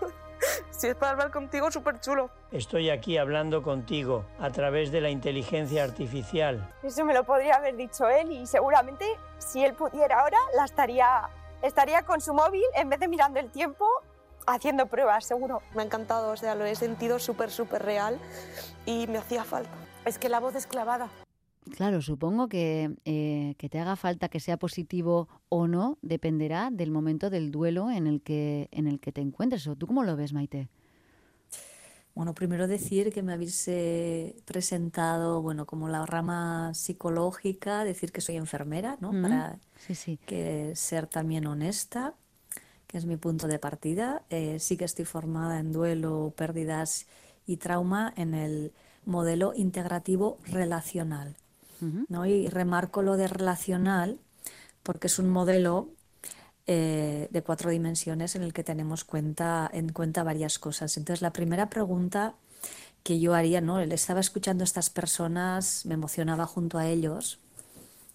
Si 0.82 0.88
es 0.88 0.96
para 0.96 1.12
hablar 1.12 1.30
contigo, 1.30 1.70
súper 1.70 2.00
chulo. 2.00 2.28
Estoy 2.50 2.90
aquí 2.90 3.16
hablando 3.16 3.62
contigo 3.62 4.24
a 4.40 4.50
través 4.50 4.90
de 4.90 5.00
la 5.00 5.10
inteligencia 5.10 5.84
artificial. 5.84 6.74
Eso 6.82 7.04
me 7.04 7.14
lo 7.14 7.22
podría 7.22 7.54
haber 7.54 7.76
dicho 7.76 8.08
él 8.08 8.32
y 8.32 8.48
seguramente 8.48 9.06
si 9.38 9.64
él 9.64 9.74
pudiera 9.74 10.18
ahora, 10.18 10.38
la 10.56 10.64
estaría, 10.64 11.30
estaría 11.62 12.02
con 12.02 12.20
su 12.20 12.34
móvil 12.34 12.64
en 12.74 12.88
vez 12.88 12.98
de 12.98 13.06
mirando 13.06 13.38
el 13.38 13.48
tiempo 13.52 13.86
haciendo 14.44 14.86
pruebas, 14.86 15.24
seguro. 15.24 15.62
Me 15.72 15.82
ha 15.82 15.84
encantado, 15.84 16.32
o 16.32 16.36
sea, 16.36 16.56
lo 16.56 16.64
he 16.64 16.74
sentido 16.74 17.20
súper, 17.20 17.52
súper 17.52 17.84
real 17.84 18.18
y 18.84 19.06
me 19.06 19.18
hacía 19.18 19.44
falta. 19.44 19.70
Es 20.04 20.18
que 20.18 20.28
la 20.28 20.40
voz 20.40 20.56
es 20.56 20.66
clavada. 20.66 21.08
Claro, 21.70 22.02
supongo 22.02 22.48
que, 22.48 22.96
eh, 23.04 23.54
que 23.56 23.68
te 23.68 23.78
haga 23.78 23.94
falta 23.94 24.28
que 24.28 24.40
sea 24.40 24.56
positivo 24.56 25.28
o 25.48 25.68
no 25.68 25.96
dependerá 26.02 26.70
del 26.72 26.90
momento 26.90 27.30
del 27.30 27.52
duelo 27.52 27.90
en 27.90 28.06
el 28.06 28.20
que, 28.20 28.68
en 28.72 28.88
el 28.88 28.98
que 28.98 29.12
te 29.12 29.20
encuentres. 29.20 29.66
¿O 29.68 29.76
tú 29.76 29.86
cómo 29.86 30.02
lo 30.02 30.16
ves, 30.16 30.32
Maite? 30.32 30.68
Bueno, 32.14 32.34
primero 32.34 32.68
decir 32.68 33.10
que 33.12 33.22
me 33.22 33.32
habéis 33.32 33.66
eh, 33.68 34.36
presentado, 34.44 35.40
bueno, 35.40 35.64
como 35.64 35.88
la 35.88 36.04
rama 36.04 36.74
psicológica, 36.74 37.84
decir 37.84 38.12
que 38.12 38.20
soy 38.20 38.36
enfermera, 38.36 38.98
¿no? 39.00 39.12
Para 39.22 39.58
que 40.26 40.72
ser 40.74 41.06
también 41.06 41.46
honesta, 41.46 42.14
que 42.86 42.98
es 42.98 43.06
mi 43.06 43.16
punto 43.16 43.46
de 43.46 43.58
partida. 43.58 44.24
Eh, 44.28 44.58
sí 44.58 44.76
que 44.76 44.84
estoy 44.84 45.06
formada 45.06 45.58
en 45.58 45.72
duelo, 45.72 46.34
pérdidas 46.36 47.06
y 47.46 47.56
trauma 47.56 48.12
en 48.16 48.34
el 48.34 48.72
modelo 49.06 49.54
integrativo 49.54 50.38
relacional. 50.44 51.36
¿No? 52.08 52.26
Y 52.26 52.48
remarco 52.48 53.02
lo 53.02 53.16
de 53.16 53.28
relacional 53.28 54.18
porque 54.82 55.06
es 55.06 55.18
un 55.18 55.30
modelo 55.30 55.88
eh, 56.66 57.28
de 57.30 57.42
cuatro 57.42 57.70
dimensiones 57.70 58.36
en 58.36 58.42
el 58.42 58.52
que 58.52 58.64
tenemos 58.64 59.04
cuenta, 59.04 59.68
en 59.72 59.92
cuenta 59.92 60.22
varias 60.22 60.58
cosas. 60.58 60.96
Entonces, 60.96 61.22
la 61.22 61.32
primera 61.32 61.68
pregunta 61.68 62.34
que 63.02 63.18
yo 63.18 63.34
haría, 63.34 63.60
¿no? 63.60 63.84
Le 63.84 63.94
estaba 63.94 64.20
escuchando 64.20 64.62
a 64.62 64.66
estas 64.66 64.90
personas, 64.90 65.84
me 65.86 65.94
emocionaba 65.94 66.46
junto 66.46 66.78
a 66.78 66.86
ellos, 66.86 67.40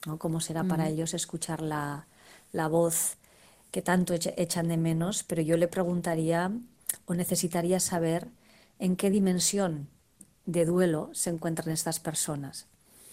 ¿no? 0.06 0.18
¿Cómo 0.18 0.40
será 0.40 0.64
para 0.64 0.88
ellos 0.88 1.14
escuchar 1.14 1.62
la, 1.62 2.08
la 2.54 2.68
voz 2.70 3.18
que 3.72 3.82
tanto 3.82 4.14
echan 4.14 4.70
de 4.70 4.78
menos? 4.78 5.24
Pero 5.24 5.42
yo 5.42 5.58
le 5.58 5.68
preguntaría 5.68 6.52
o 7.06 7.14
necesitaría 7.14 7.82
saber 7.82 8.30
en 8.80 8.96
qué 8.96 9.10
dimensión 9.10 9.90
de 10.46 10.66
duelo 10.66 11.10
se 11.14 11.32
encuentran 11.32 11.70
estas 11.70 12.00
personas. 12.00 12.66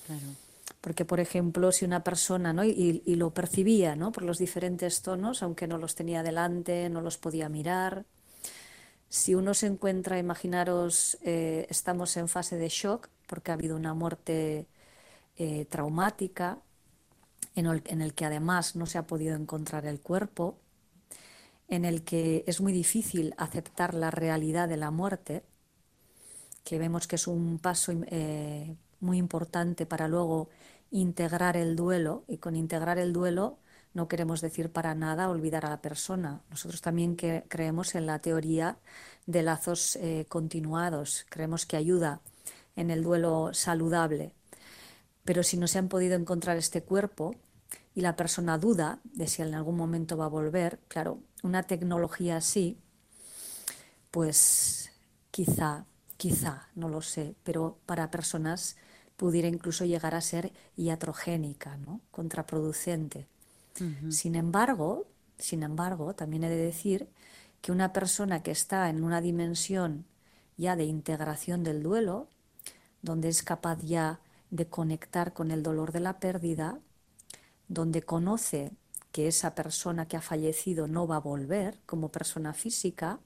Claro. 0.06 0.43
Porque, 0.84 1.06
por 1.06 1.18
ejemplo, 1.18 1.72
si 1.72 1.86
una 1.86 2.04
persona, 2.04 2.52
¿no? 2.52 2.62
y, 2.62 3.00
lo 3.16 3.32
percibía 3.32 3.96
¿no? 3.96 4.12
por 4.12 4.22
los 4.22 4.36
diferentes 4.36 5.00
tonos, 5.00 5.42
aunque 5.42 5.66
no 5.66 5.78
los 5.78 5.94
tenía 5.94 6.22
delante, 6.22 6.90
no 6.90 7.00
los 7.00 7.16
podía 7.16 7.48
mirar, 7.48 8.04
si 9.08 9.34
uno 9.34 9.54
se 9.54 9.66
encuentra, 9.66 10.18
imaginaros, 10.18 11.16
eh, 11.22 11.66
estamos 11.70 12.18
en 12.18 12.28
fase 12.28 12.56
de 12.56 12.68
shock 12.68 13.08
porque 13.26 13.50
ha 13.50 13.54
habido 13.54 13.76
una 13.76 13.94
muerte 13.94 14.66
eh, 15.36 15.64
traumática, 15.70 16.58
en 17.54 17.64
el, 17.64 18.12
que 18.12 18.26
además 18.26 18.76
no 18.76 18.84
se 18.84 18.98
ha 18.98 19.06
podido 19.06 19.36
encontrar 19.36 19.86
el 19.86 20.00
cuerpo, 20.00 20.58
en 21.66 21.86
el 21.86 22.04
que 22.04 22.44
es 22.46 22.60
muy 22.60 22.74
difícil 22.74 23.34
aceptar 23.38 23.94
la 23.94 24.10
realidad 24.10 24.68
de 24.68 24.76
la 24.76 24.90
muerte, 24.90 25.44
que 26.62 26.78
vemos 26.78 27.06
que 27.06 27.16
es 27.16 27.26
un 27.26 27.58
paso 27.58 27.92
eh, 28.08 28.76
muy 29.00 29.16
importante 29.16 29.86
para 29.86 30.08
luego 30.08 30.50
integrar 30.94 31.56
el 31.56 31.74
duelo 31.74 32.24
y 32.28 32.38
con 32.38 32.54
integrar 32.54 32.98
el 32.98 33.12
duelo 33.12 33.58
no 33.94 34.06
queremos 34.06 34.40
decir 34.40 34.70
para 34.70 34.94
nada 34.94 35.28
olvidar 35.28 35.66
a 35.66 35.70
la 35.70 35.80
persona. 35.80 36.40
Nosotros 36.50 36.80
también 36.80 37.16
que 37.16 37.44
creemos 37.48 37.96
en 37.96 38.06
la 38.06 38.20
teoría 38.20 38.78
de 39.26 39.42
lazos 39.42 39.96
eh, 39.96 40.26
continuados, 40.28 41.26
creemos 41.28 41.66
que 41.66 41.76
ayuda 41.76 42.20
en 42.76 42.90
el 42.90 43.02
duelo 43.02 43.50
saludable. 43.52 44.32
Pero 45.24 45.42
si 45.42 45.56
no 45.56 45.66
se 45.66 45.78
han 45.78 45.88
podido 45.88 46.14
encontrar 46.14 46.56
este 46.56 46.82
cuerpo 46.82 47.34
y 47.94 48.00
la 48.00 48.14
persona 48.14 48.58
duda 48.58 49.00
de 49.04 49.26
si 49.26 49.42
en 49.42 49.54
algún 49.54 49.76
momento 49.76 50.16
va 50.16 50.26
a 50.26 50.28
volver, 50.28 50.78
claro, 50.86 51.20
una 51.42 51.64
tecnología 51.64 52.36
así, 52.36 52.78
pues 54.12 54.92
quizá, 55.32 55.86
quizá, 56.16 56.68
no 56.76 56.88
lo 56.88 57.00
sé, 57.00 57.34
pero 57.42 57.78
para 57.84 58.10
personas 58.12 58.76
pudiera 59.16 59.48
incluso 59.48 59.84
llegar 59.84 60.14
a 60.14 60.20
ser 60.20 60.52
iatrogénica, 60.76 61.76
¿no? 61.76 62.00
contraproducente. 62.10 63.26
Sin 64.08 64.36
embargo, 64.36 65.06
sin 65.38 65.64
embargo, 65.64 66.14
también 66.14 66.44
he 66.44 66.48
de 66.48 66.56
decir 66.56 67.08
que 67.60 67.72
una 67.72 67.92
persona 67.92 68.42
que 68.42 68.52
está 68.52 68.88
en 68.88 69.02
una 69.02 69.20
dimensión 69.20 70.04
ya 70.56 70.76
de 70.76 70.84
integración 70.84 71.64
del 71.64 71.82
duelo, 71.82 72.28
donde 73.02 73.28
es 73.28 73.42
capaz 73.42 73.80
ya 73.82 74.20
de 74.50 74.66
conectar 74.68 75.32
con 75.32 75.50
el 75.50 75.62
dolor 75.64 75.90
de 75.90 76.00
la 76.00 76.20
pérdida, 76.20 76.78
donde 77.66 78.02
conoce 78.02 78.70
que 79.10 79.26
esa 79.26 79.54
persona 79.54 80.06
que 80.06 80.16
ha 80.16 80.20
fallecido 80.20 80.86
no 80.86 81.06
va 81.06 81.16
a 81.16 81.20
volver 81.20 81.80
como 81.86 82.10
persona 82.10 82.52
física, 82.52 83.18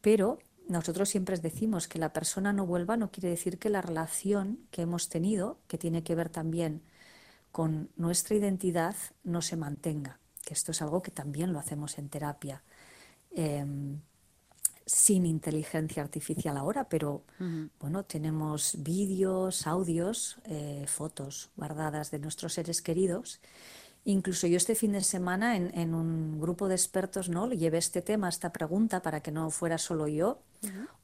pero 0.00 0.38
nosotros 0.68 1.08
siempre 1.08 1.36
decimos 1.38 1.88
que 1.88 1.98
la 1.98 2.12
persona 2.12 2.52
no 2.52 2.66
vuelva 2.66 2.96
no 2.96 3.10
quiere 3.10 3.30
decir 3.30 3.58
que 3.58 3.70
la 3.70 3.82
relación 3.82 4.60
que 4.70 4.82
hemos 4.82 5.08
tenido, 5.08 5.58
que 5.68 5.78
tiene 5.78 6.02
que 6.02 6.14
ver 6.14 6.28
también 6.28 6.82
con 7.52 7.90
nuestra 7.96 8.36
identidad, 8.36 8.94
no 9.24 9.42
se 9.42 9.56
mantenga. 9.56 10.18
Que 10.44 10.54
esto 10.54 10.72
es 10.72 10.82
algo 10.82 11.02
que 11.02 11.10
también 11.10 11.52
lo 11.52 11.58
hacemos 11.58 11.98
en 11.98 12.08
terapia. 12.08 12.62
Em, 13.30 14.00
sin 14.84 15.26
inteligencia 15.26 16.02
artificial 16.02 16.56
ahora, 16.56 16.88
pero 16.88 17.24
bueno, 17.80 18.04
tenemos 18.04 18.76
vídeos, 18.78 19.66
audios, 19.66 20.38
eh, 20.44 20.84
fotos 20.86 21.50
guardadas 21.56 22.12
de 22.12 22.20
nuestros 22.20 22.52
seres 22.54 22.82
queridos 22.82 23.40
Incluso 24.06 24.46
yo 24.46 24.56
este 24.56 24.76
fin 24.76 24.92
de 24.92 25.02
semana 25.02 25.56
en, 25.56 25.92
un 25.92 26.40
grupo 26.40 26.68
de 26.68 26.76
expertos 26.76 27.28
no 27.28 27.48
le 27.48 27.58
llevé 27.58 27.78
este 27.78 28.02
tema, 28.02 28.28
esta 28.28 28.52
pregunta, 28.52 29.02
para 29.02 29.20
que 29.20 29.32
no 29.32 29.50
fuera 29.50 29.78
solo 29.78 30.06
yo 30.06 30.42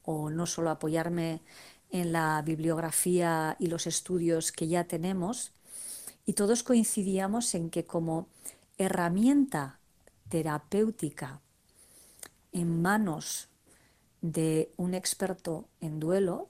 o 0.03 0.29
no 0.29 0.45
solo 0.45 0.69
apoyarme 0.69 1.41
en 1.89 2.11
la 2.11 2.41
bibliografía 2.41 3.55
y 3.59 3.67
los 3.67 3.87
estudios 3.87 4.51
que 4.51 4.67
ya 4.67 4.85
tenemos. 4.85 5.51
Y 6.25 6.33
todos 6.33 6.63
coincidíamos 6.63 7.53
en 7.55 7.69
que 7.69 7.85
como 7.85 8.27
herramienta 8.77 9.79
terapéutica 10.29 11.39
en 12.51 12.81
manos 12.81 13.47
de 14.21 14.71
un 14.77 14.93
experto 14.93 15.67
en 15.81 15.99
duelo 15.99 16.47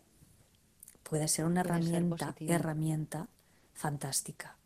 puede 1.03 1.27
ser 1.27 1.45
una 1.45 1.61
herramienta, 1.61 2.35
herramienta 2.39 3.27
fantástica. 3.73 4.57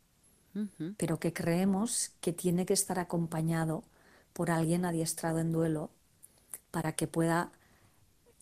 pero 0.98 1.20
que 1.20 1.34
creemos 1.34 2.12
que 2.20 2.34
tiene 2.34 2.66
que 2.66 2.74
estar 2.74 2.98
acompañado 2.98 3.84
por 4.34 4.50
alguien 4.50 4.86
adiestrado 4.86 5.38
en 5.38 5.52
duelo 5.52 5.92
para 6.72 6.94
que 6.94 7.08
pueda 7.08 7.52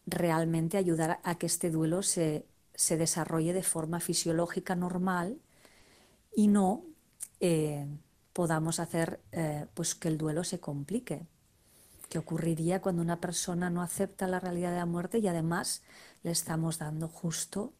realmente 0.05 0.77
ayudar 0.77 1.19
a 1.23 1.35
que 1.35 1.45
este 1.45 1.69
duelo 1.71 2.03
se, 2.03 2.45
desarrolle 2.89 3.53
de 3.53 3.63
forma 3.63 3.99
fisiológica 3.99 4.75
normal 4.75 5.39
y 6.35 6.47
no 6.47 6.83
eh, 7.39 7.87
podamos 8.33 8.79
hacer 8.79 9.21
eh, 9.31 9.65
pues 9.73 9.95
que 9.95 10.07
el 10.07 10.17
duelo 10.17 10.43
se 10.43 10.59
complique. 10.59 11.25
¿Qué 12.09 12.19
ocurriría 12.19 12.81
cuando 12.81 13.01
una 13.01 13.19
persona 13.19 13.69
no 13.69 13.81
acepta 13.81 14.27
la 14.27 14.39
realidad 14.39 14.71
de 14.71 14.77
la 14.77 14.85
muerte 14.85 15.19
y 15.19 15.27
además 15.27 15.83
le 16.23 16.31
estamos 16.31 16.77
dando 16.77 17.07
justo 17.07 17.73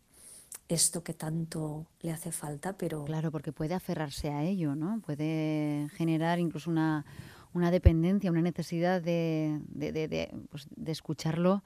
esto 0.67 1.03
que 1.03 1.13
tanto 1.13 1.86
le 2.01 2.12
hace 2.12 2.32
falta, 2.32 2.74
pero... 2.74 3.05
Claro, 3.05 3.32
porque 3.32 3.51
puede 3.51 3.74
aferrarse 3.75 4.29
a 4.29 4.44
ello, 4.44 4.75
¿no? 4.75 5.00
Puede 5.05 5.89
generar 5.94 6.39
incluso 6.39 6.72
una, 6.72 7.05
una 7.53 7.72
dependencia, 7.72 8.32
una 8.32 8.41
necesidad 8.41 9.01
de, 9.01 9.60
de, 9.67 9.91
de, 9.91 10.32
pues, 10.50 10.67
de, 10.75 10.91
escucharlo 10.91 11.63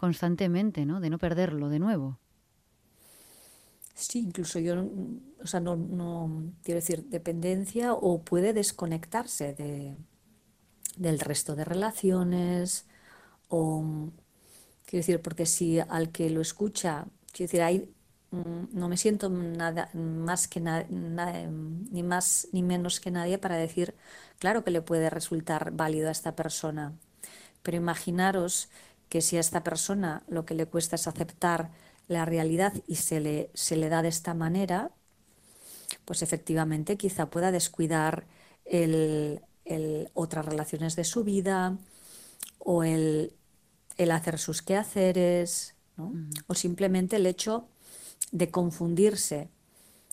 constantemente, 0.00 0.86
¿no? 0.86 0.98
De 1.00 1.10
no 1.10 1.18
perderlo 1.18 1.68
de 1.68 1.78
nuevo. 1.78 2.18
Sí, 3.94 4.20
incluso 4.20 4.58
yo, 4.58 4.74
o 5.42 5.46
sea, 5.46 5.60
no, 5.60 5.76
no 5.76 6.52
quiero 6.62 6.80
decir 6.80 7.04
dependencia 7.06 7.92
o 7.92 8.22
puede 8.24 8.52
desconectarse 8.54 9.52
de, 9.54 9.96
del 10.96 11.20
resto 11.20 11.56
de 11.56 11.64
relaciones 11.64 12.86
o 13.48 13.84
quiero 14.86 15.00
decir 15.02 15.22
porque 15.22 15.46
si 15.46 15.80
al 15.80 16.10
que 16.12 16.30
lo 16.30 16.40
escucha 16.40 17.06
quiero 17.32 17.48
decir 17.50 17.62
hay 17.62 17.90
Mm, 18.32 18.66
no 18.78 18.88
me 18.88 18.96
siento 18.96 19.28
nada 19.28 19.90
más 19.94 20.46
que 20.48 20.60
ni 20.60 22.02
más 22.02 22.48
ni 22.52 22.62
menos 22.62 23.00
que 23.00 23.10
nadie 23.10 23.38
para 23.38 23.56
decir, 23.56 23.94
claro 24.38 24.64
que 24.64 24.70
le 24.70 24.82
puede 24.82 25.10
resultar 25.10 25.72
válido 25.72 26.08
a 26.08 26.12
esta 26.12 26.36
persona, 26.36 26.94
pero 27.62 27.76
imaginaros 27.78 28.70
que 29.10 29.20
si 29.20 29.36
a 29.36 29.40
esta 29.40 29.62
persona 29.62 30.22
lo 30.28 30.46
que 30.46 30.54
le 30.54 30.64
cuesta 30.64 30.96
es 30.96 31.06
aceptar 31.06 31.70
la 32.08 32.24
realidad 32.24 32.72
y 32.86 32.96
se 32.96 33.20
le, 33.20 33.50
se 33.52 33.76
le 33.76 33.90
da 33.90 34.00
de 34.00 34.08
esta 34.08 34.32
manera, 34.32 34.92
pues 36.06 36.22
efectivamente 36.22 36.96
quizá 36.96 37.28
pueda 37.28 37.52
descuidar 37.52 38.26
el, 38.64 39.42
otras 40.14 40.46
relaciones 40.46 40.96
de 40.96 41.04
su 41.04 41.24
vida 41.24 41.76
o 42.58 42.84
el, 42.84 43.34
hacer 44.10 44.38
sus 44.38 44.62
quehaceres, 44.62 45.74
o 46.46 46.54
simplemente 46.54 47.16
el 47.16 47.26
hecho 47.26 47.68
de 48.32 48.50
confundirse 48.50 49.50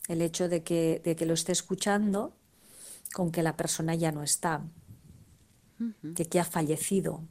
el 0.08 0.22
hecho 0.22 0.50
de 0.50 0.64
que, 0.64 1.02
de 1.04 1.16
que 1.16 1.26
lo 1.26 1.34
esté 1.34 1.52
escuchando 1.52 2.34
con 3.14 3.32
que 3.32 3.44
la 3.44 3.56
persona 3.56 3.96
ya 3.96 4.12
no 4.12 4.24
está, 4.24 4.66
de 5.80 6.26
que 6.26 6.40
ha 6.40 6.46
fallecido, 6.46 7.24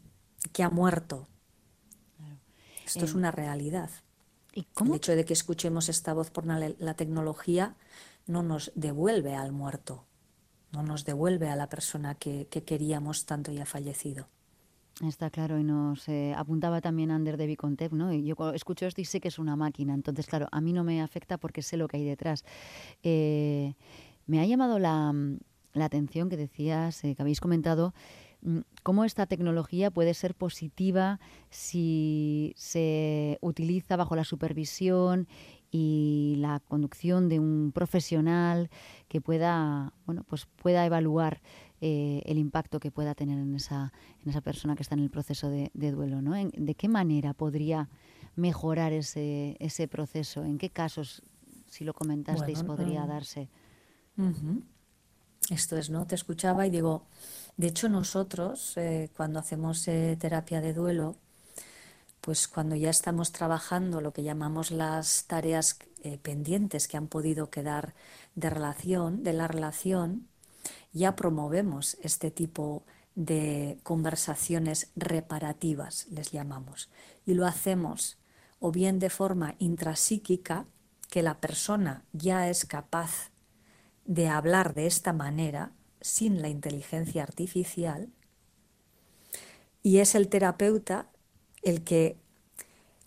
que 0.52 0.62
ha 0.62 0.70
muerto. 0.70 1.28
Esto 2.86 3.04
es 3.04 3.14
una 3.14 3.30
realidad. 3.30 3.90
¿Y 4.54 4.66
El 4.80 4.94
hecho 4.94 5.14
de 5.14 5.24
que 5.24 5.34
escuchemos 5.34 5.88
esta 5.88 6.14
voz 6.14 6.30
por 6.30 6.46
la 6.46 6.94
tecnología 6.94 7.76
no 8.26 8.42
nos 8.42 8.72
devuelve 8.74 9.34
al 9.34 9.52
muerto, 9.52 10.06
no 10.72 10.82
nos 10.82 11.04
devuelve 11.04 11.48
a 11.48 11.56
la 11.56 11.68
persona 11.68 12.14
que, 12.14 12.46
que 12.50 12.64
queríamos 12.64 13.26
tanto 13.26 13.52
y 13.52 13.58
ha 13.58 13.66
fallecido. 13.66 14.28
Está 15.04 15.28
claro, 15.28 15.58
y 15.58 15.62
nos 15.62 16.08
eh, 16.08 16.32
apuntaba 16.34 16.80
también 16.80 17.10
Ander 17.10 17.36
de 17.36 17.46
Vicontep, 17.46 17.92
¿no? 17.92 18.14
Y 18.14 18.24
yo 18.24 18.34
escucho 18.54 18.86
esto 18.86 19.02
y 19.02 19.04
sé 19.04 19.20
que 19.20 19.28
es 19.28 19.38
una 19.38 19.54
máquina, 19.54 19.92
entonces, 19.92 20.26
claro, 20.26 20.48
a 20.50 20.60
mí 20.62 20.72
no 20.72 20.84
me 20.84 21.02
afecta 21.02 21.36
porque 21.36 21.60
sé 21.60 21.76
lo 21.76 21.86
que 21.86 21.98
hay 21.98 22.04
detrás. 22.04 22.46
Eh, 23.02 23.74
me 24.26 24.40
ha 24.40 24.46
llamado 24.46 24.78
la, 24.78 25.12
atención 25.74 26.30
que 26.30 26.38
decías, 26.38 27.04
eh, 27.04 27.14
que 27.14 27.20
habéis 27.20 27.40
comentado, 27.40 27.92
cómo 28.82 29.04
esta 29.04 29.26
tecnología 29.26 29.90
puede 29.90 30.14
ser 30.14 30.34
positiva 30.34 31.18
si 31.50 32.52
se 32.56 33.38
utiliza 33.40 33.96
bajo 33.96 34.14
la 34.14 34.24
supervisión 34.24 35.26
y 35.70 36.36
la 36.38 36.60
conducción 36.60 37.28
de 37.28 37.40
un 37.40 37.72
profesional 37.72 38.70
que 39.08 39.20
pueda, 39.20 39.92
bueno, 40.06 40.24
pues 40.24 40.46
pueda 40.46 40.86
evaluar 40.86 41.42
eh, 41.80 42.22
el 42.26 42.38
impacto 42.38 42.80
que 42.80 42.90
pueda 42.90 43.14
tener 43.14 43.38
en 43.38 43.54
esa, 43.54 43.92
en 44.22 44.30
esa 44.30 44.40
persona 44.40 44.76
que 44.76 44.82
está 44.82 44.94
en 44.94 45.02
el 45.02 45.10
proceso 45.10 45.50
de, 45.50 45.70
duelo. 45.74 46.22
¿no? 46.22 46.32
¿De 46.32 46.74
qué 46.74 46.88
manera 46.88 47.34
podría 47.34 47.88
mejorar 48.36 48.92
ese, 48.92 49.56
ese 49.58 49.88
proceso? 49.88 50.44
¿En 50.44 50.58
qué 50.58 50.70
casos, 50.70 51.22
si 51.66 51.84
lo 51.84 51.92
comentasteis, 51.92 52.62
podría 52.62 53.04
mm, 53.04 53.08
darse? 53.08 53.50
Esto 55.50 55.76
es, 55.76 55.90
¿no? 55.90 56.06
Te 56.06 56.14
escuchaba 56.14 56.66
y 56.66 56.70
digo, 56.70 57.06
de 57.56 57.68
hecho 57.68 57.88
nosotros 57.88 58.76
eh, 58.76 59.10
cuando 59.16 59.38
hacemos 59.38 59.86
eh, 59.88 60.16
terapia 60.18 60.60
de 60.60 60.72
duelo, 60.72 61.16
pues 62.20 62.48
cuando 62.48 62.74
ya 62.74 62.90
estamos 62.90 63.30
trabajando 63.30 64.00
lo 64.00 64.12
que 64.12 64.24
llamamos 64.24 64.72
las 64.72 65.24
tareas 65.26 65.78
pendientes 66.22 66.88
que 66.88 66.96
han 66.96 67.08
podido 67.08 67.50
quedar 67.50 67.94
de 68.34 68.50
relación, 68.50 69.22
de 69.22 69.32
la 69.32 69.46
relación, 69.46 70.26
ya 70.92 71.14
promovemos 71.14 71.96
este 72.02 72.30
tipo 72.30 72.84
de 73.14 73.78
conversaciones 73.82 74.90
reparativas, 74.94 76.06
les 76.10 76.30
llamamos, 76.32 76.90
y 77.24 77.34
lo 77.34 77.46
hacemos 77.46 78.18
o 78.60 78.72
bien 78.72 78.98
de 78.98 79.10
forma 79.10 79.54
intrapsíquica, 79.58 80.66
que 81.10 81.22
la 81.22 81.38
persona 81.40 82.04
ya 82.12 82.48
es 82.48 82.64
capaz 82.64 83.30
de 84.06 84.28
hablar 84.28 84.74
de 84.74 84.86
esta 84.86 85.12
manera 85.12 85.72
sin 86.00 86.40
la 86.40 86.48
inteligencia 86.48 87.22
artificial, 87.22 88.08
y 89.82 89.98
es 89.98 90.14
el 90.14 90.28
terapeuta 90.28 91.10
el 91.62 91.84
que, 91.84 92.16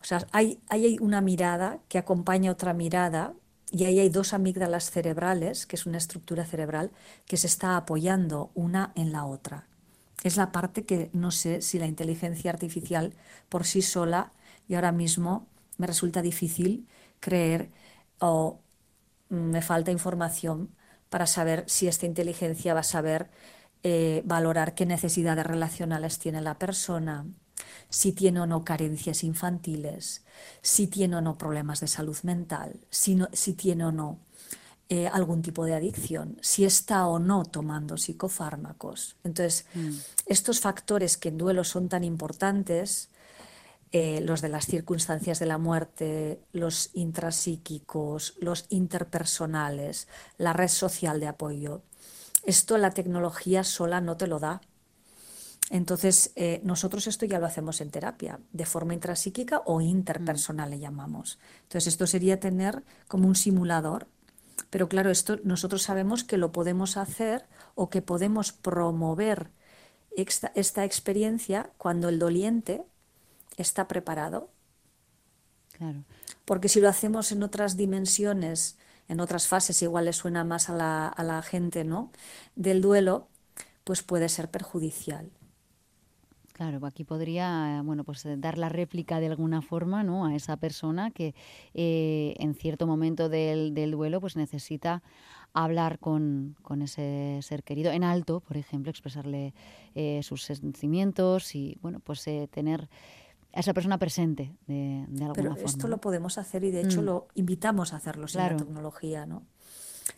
o 0.01 0.05
sea, 0.05 0.25
hay, 0.31 0.59
hay 0.69 0.97
una 1.01 1.21
mirada 1.21 1.79
que 1.89 1.97
acompaña 1.97 2.51
otra 2.51 2.73
mirada 2.73 3.33
y 3.71 3.85
ahí 3.85 3.99
hay 3.99 4.09
dos 4.09 4.33
amígdalas 4.33 4.89
cerebrales, 4.89 5.65
que 5.65 5.75
es 5.75 5.85
una 5.85 5.97
estructura 5.97 6.45
cerebral, 6.45 6.91
que 7.25 7.37
se 7.37 7.47
está 7.47 7.77
apoyando 7.77 8.51
una 8.55 8.93
en 8.95 9.11
la 9.11 9.25
otra. 9.25 9.67
Es 10.23 10.37
la 10.37 10.51
parte 10.51 10.85
que 10.85 11.09
no 11.13 11.31
sé 11.31 11.61
si 11.61 11.79
la 11.79 11.85
inteligencia 11.85 12.49
artificial 12.49 13.13
por 13.49 13.65
sí 13.65 13.81
sola, 13.81 14.31
y 14.67 14.75
ahora 14.75 14.91
mismo 14.91 15.47
me 15.77 15.87
resulta 15.87 16.21
difícil 16.21 16.87
creer 17.19 17.69
o 18.19 18.59
me 19.29 19.61
falta 19.61 19.91
información 19.91 20.69
para 21.09 21.27
saber 21.27 21.63
si 21.67 21.87
esta 21.87 22.05
inteligencia 22.05 22.73
va 22.73 22.81
a 22.81 22.83
saber 22.83 23.29
eh, 23.83 24.21
valorar 24.25 24.75
qué 24.75 24.85
necesidades 24.85 25.45
relacionales 25.45 26.19
tiene 26.19 26.41
la 26.41 26.57
persona, 26.57 27.25
si 27.89 28.11
tiene 28.13 28.41
o 28.41 28.45
no 28.45 28.63
carencias 28.63 29.23
infantiles, 29.23 30.23
si 30.61 30.87
tiene 30.87 31.17
o 31.17 31.21
no 31.21 31.37
problemas 31.37 31.79
de 31.79 31.87
salud 31.87 32.17
mental, 32.23 32.79
si, 32.89 33.19
si 33.33 33.53
tiene 33.53 33.85
o 33.85 33.91
no 33.91 34.19
eh, 34.89 35.07
algún 35.07 35.41
tipo 35.41 35.65
de 35.65 35.75
adicción, 35.75 36.37
si 36.41 36.65
está 36.65 37.07
o 37.07 37.19
no 37.19 37.45
tomando 37.45 37.97
psicofármacos. 37.97 39.17
Entonces, 39.23 39.65
mm. 39.75 39.91
estos 40.25 40.59
factores 40.59 41.17
que 41.17 41.29
en 41.29 41.37
duelo 41.37 41.63
son 41.63 41.89
tan 41.89 42.03
importantes, 42.03 43.09
eh, 43.91 44.21
los 44.21 44.41
de 44.41 44.49
las 44.49 44.65
circunstancias 44.65 45.39
de 45.39 45.47
la 45.47 45.57
muerte, 45.57 46.41
los 46.51 46.91
intrapsíquicos, 46.93 48.35
los 48.39 48.65
interpersonales, 48.69 50.07
la 50.37 50.53
red 50.53 50.67
social 50.67 51.19
de 51.19 51.27
apoyo, 51.27 51.81
esto 52.43 52.77
la 52.77 52.91
tecnología 52.91 53.63
sola 53.63 53.99
no 53.99 54.15
te 54.15 54.27
lo 54.27 54.39
da. 54.39 54.61
Entonces, 55.71 56.31
eh, 56.35 56.61
nosotros 56.63 57.07
esto 57.07 57.25
ya 57.25 57.39
lo 57.39 57.45
hacemos 57.45 57.81
en 57.81 57.91
terapia, 57.91 58.39
de 58.53 58.65
forma 58.65 58.93
intrapsíquica 58.93 59.61
o 59.65 59.81
interpersonal 59.81 60.69
le 60.69 60.79
llamamos. 60.79 61.39
Entonces, 61.63 61.87
esto 61.87 62.07
sería 62.07 62.39
tener 62.39 62.83
como 63.07 63.27
un 63.27 63.35
simulador, 63.35 64.07
pero 64.69 64.87
claro, 64.87 65.09
esto 65.09 65.37
nosotros 65.43 65.83
sabemos 65.83 66.23
que 66.23 66.37
lo 66.37 66.51
podemos 66.51 66.97
hacer 66.97 67.47
o 67.75 67.89
que 67.89 68.01
podemos 68.01 68.51
promover 68.51 69.51
esta, 70.15 70.51
esta 70.55 70.85
experiencia 70.85 71.71
cuando 71.77 72.09
el 72.09 72.19
doliente 72.19 72.83
está 73.61 73.87
preparado. 73.87 74.49
Claro. 75.73 76.03
Porque 76.45 76.69
si 76.69 76.81
lo 76.81 76.89
hacemos 76.89 77.31
en 77.31 77.43
otras 77.43 77.77
dimensiones, 77.77 78.77
en 79.07 79.19
otras 79.19 79.47
fases, 79.47 79.81
igual 79.81 80.05
le 80.05 80.13
suena 80.13 80.43
más 80.43 80.69
a 80.69 80.75
la, 80.75 81.07
a 81.07 81.23
la 81.23 81.41
gente, 81.41 81.83
¿no? 81.83 82.11
Del 82.55 82.81
duelo, 82.81 83.27
pues 83.83 84.03
puede 84.03 84.29
ser 84.29 84.49
perjudicial. 84.51 85.31
Claro, 86.59 86.85
aquí 86.85 87.05
podría, 87.05 87.81
bueno, 87.85 88.03
pues 88.03 88.25
eh, 88.25 88.35
dar 88.37 88.57
la 88.57 88.67
réplica 88.67 89.21
de 89.21 89.27
alguna 89.27 89.61
forma, 89.61 90.03
¿no? 90.03 90.25
A 90.25 90.35
esa 90.35 90.57
persona 90.57 91.09
que 91.09 91.33
eh, 91.73 92.35
en 92.37 92.53
cierto 92.53 92.85
momento 92.85 93.29
del, 93.29 93.73
duelo, 93.91 94.19
pues 94.19 94.35
necesita 94.35 95.01
hablar 95.53 95.99
con, 95.99 96.57
ese 96.81 97.39
ser 97.43 97.63
querido 97.63 97.93
en 97.93 98.03
alto, 98.03 98.41
por 98.41 98.57
ejemplo, 98.57 98.89
expresarle 98.89 99.53
eh, 99.95 100.19
sus 100.21 100.43
sentimientos 100.43 101.55
y, 101.55 101.77
bueno, 101.81 102.01
pues 102.01 102.25
tener 102.51 102.89
a 103.53 103.59
esa 103.59 103.73
persona 103.73 103.97
presente 103.97 104.53
de, 104.67 105.05
alguna 105.21 105.33
Pero 105.33 105.55
esto 105.57 105.87
lo 105.87 105.99
podemos 105.99 106.37
hacer 106.37 106.63
y 106.63 106.71
de 106.71 106.81
hecho 106.81 107.01
mm. 107.01 107.05
lo 107.05 107.27
invitamos 107.35 107.93
a 107.93 107.97
hacerlo 107.97 108.27
sin 108.27 108.41
la 108.41 108.55
tecnología, 108.55 109.25
¿no? 109.25 109.43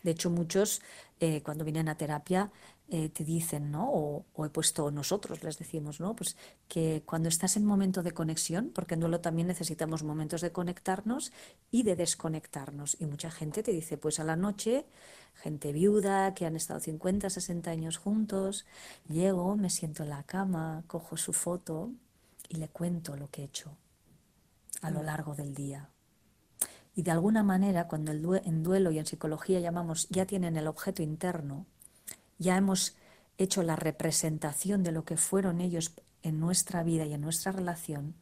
De 0.03 0.11
hecho, 0.11 0.29
muchos 0.29 0.81
eh, 1.19 1.41
cuando 1.43 1.63
vienen 1.63 1.89
a 1.89 1.95
terapia 1.95 2.51
eh, 2.89 3.09
te 3.09 3.23
dicen, 3.23 3.71
¿no? 3.71 3.89
O, 3.89 4.45
he 4.45 4.49
puesto 4.49 4.91
nosotros, 4.91 5.43
les 5.43 5.57
decimos, 5.57 5.99
¿no? 5.99 6.15
Pues 6.15 6.35
que 6.67 7.03
cuando 7.05 7.29
estás 7.29 7.55
en 7.55 7.65
momento 7.65 8.03
de 8.03 8.11
conexión, 8.11 8.71
porque 8.73 8.95
en 8.95 8.99
duelo 8.99 9.21
también 9.21 9.47
necesitamos 9.47 10.03
momentos 10.03 10.41
de 10.41 10.51
conectarnos 10.51 11.31
y 11.69 11.83
de 11.83 11.95
desconectarnos. 11.95 12.97
Y 12.99 13.05
mucha 13.05 13.31
gente 13.31 13.63
te 13.63 13.71
dice, 13.71 13.97
pues 13.97 14.19
a 14.19 14.23
la 14.23 14.35
noche, 14.35 14.85
gente 15.35 15.71
viuda, 15.71 16.33
que 16.33 16.45
han 16.45 16.55
estado 16.55 16.79
50, 16.81 17.29
60 17.29 17.71
años 17.71 17.97
juntos, 17.97 18.65
llego, 19.07 19.55
me 19.55 19.69
siento 19.69 20.03
en 20.03 20.09
la 20.09 20.23
cama, 20.23 20.83
cojo 20.87 21.15
su 21.15 21.31
foto 21.31 21.91
y 22.51 22.57
le 22.57 22.67
cuento 22.67 23.15
lo 23.15 23.29
que 23.29 23.41
he 23.41 23.45
hecho 23.45 23.77
a 24.81 24.91
lo 24.91 25.01
mm. 25.01 25.05
largo 25.05 25.35
del 25.35 25.53
día. 25.55 25.89
Y 26.93 27.03
de 27.03 27.11
alguna 27.11 27.43
manera, 27.43 27.87
cuando 27.87 28.11
el 28.11 28.25
en 28.43 28.63
duelo 28.63 28.91
y 28.91 28.99
en 28.99 29.05
psicología 29.05 29.61
llamamos, 29.61 30.09
ya 30.09 30.25
tienen 30.25 30.57
el 30.57 30.67
objeto 30.67 31.01
interno, 31.01 31.65
ya 32.37 32.57
hemos 32.57 32.97
hecho 33.37 33.63
la 33.63 33.77
representación 33.77 34.83
de 34.83 34.91
lo 34.91 35.05
que 35.05 35.15
fueron 35.15 35.61
ellos 35.61 35.93
en 36.23 36.39
nuestra 36.39 36.83
vida 36.83 37.05
y 37.05 37.13
en 37.13 37.21
nuestra 37.21 37.53
relación, 37.53 38.15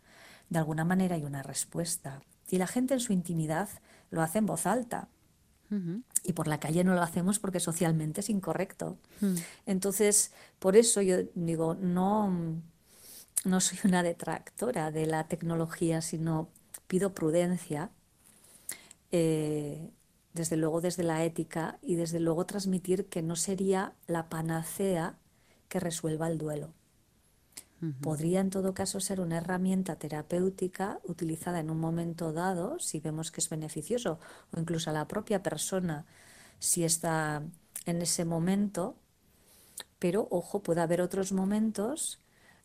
de 0.50 0.60
alguna 0.60 0.86
manera 0.86 1.16
hay 1.16 1.24
una 1.24 1.42
respuesta. 1.42 2.22
Y 2.50 2.58
la 2.60 2.68
gente 2.68 2.94
en 2.94 3.00
su 3.00 3.12
intimidad 3.12 3.70
lo 4.12 4.22
hace 4.22 4.38
en 4.38 4.46
voz 4.46 4.66
alta. 4.66 5.10
Y 6.24 6.34
por 6.34 6.48
la 6.48 6.60
calle 6.60 6.84
no 6.84 6.96
lo 6.96 7.04
hacemos 7.04 7.38
porque 7.38 7.60
socialmente 7.60 8.22
es 8.22 8.30
incorrecto. 8.32 8.98
Mm. 9.22 9.36
Entonces, 9.68 10.34
por 10.58 10.76
eso 10.76 11.04
yo 11.04 11.18
digo, 11.36 11.76
no, 11.76 12.60
no 13.46 13.62
soy 13.62 13.80
una 13.84 14.04
detractora 14.04 14.92
de 14.92 15.06
la 15.06 15.28
tecnología, 15.28 16.02
sino 16.02 16.50
pido 16.88 17.14
prudencia 17.14 17.92
eh, 19.12 19.92
desde 20.34 20.58
luego 20.58 20.82
desde 20.82 21.04
la 21.04 21.24
ética 21.24 21.80
y 21.82 21.96
desde 21.96 22.20
luego 22.20 22.46
transmitir 22.46 23.08
que 23.08 23.22
no 23.22 23.36
sería 23.36 23.94
la 24.08 24.30
panacea 24.30 25.18
que 25.68 25.80
resuelva 25.80 26.28
el 26.28 26.38
duelo. 26.38 26.74
Podría 28.02 28.42
en 28.42 28.50
todo 28.50 28.74
caso 28.74 29.00
ser 29.00 29.22
una 29.22 29.38
herramienta 29.38 29.96
terapéutica 29.96 31.00
utilizada 31.06 31.62
en 31.62 31.70
un 31.70 31.80
momento 31.80 32.34
dado 32.34 32.78
si 32.80 33.00
vemos 33.00 33.32
que 33.32 33.40
es 33.40 33.48
beneficioso 33.48 34.20
o 34.52 34.60
incluso 34.60 34.90
a 34.90 34.94
la 34.94 35.08
propia 35.08 35.42
persona 35.42 36.06
si 36.60 36.84
está 36.84 37.42
en 37.86 38.02
ese 38.02 38.26
momento, 38.26 38.98
pero 39.98 40.28
ojo, 40.30 40.62
puede 40.62 40.82
haber 40.82 41.00
otros 41.00 41.32
momentos 41.32 42.20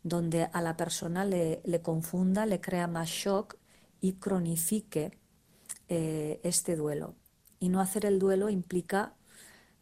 donde 0.04 0.44
a 0.52 0.60
la 0.60 0.76
persona 0.76 1.24
le, 1.24 1.60
confunda, 1.82 2.46
le 2.46 2.60
crea 2.60 2.86
más 2.86 3.08
shock 3.08 3.56
y 4.00 4.12
cronifique 4.12 5.18
eh, 5.88 6.40
este 6.44 6.76
duelo. 6.76 7.16
Y 7.58 7.70
no 7.70 7.80
hacer 7.80 8.04
el 8.04 8.18
duelo 8.18 8.50
implica 8.50 9.14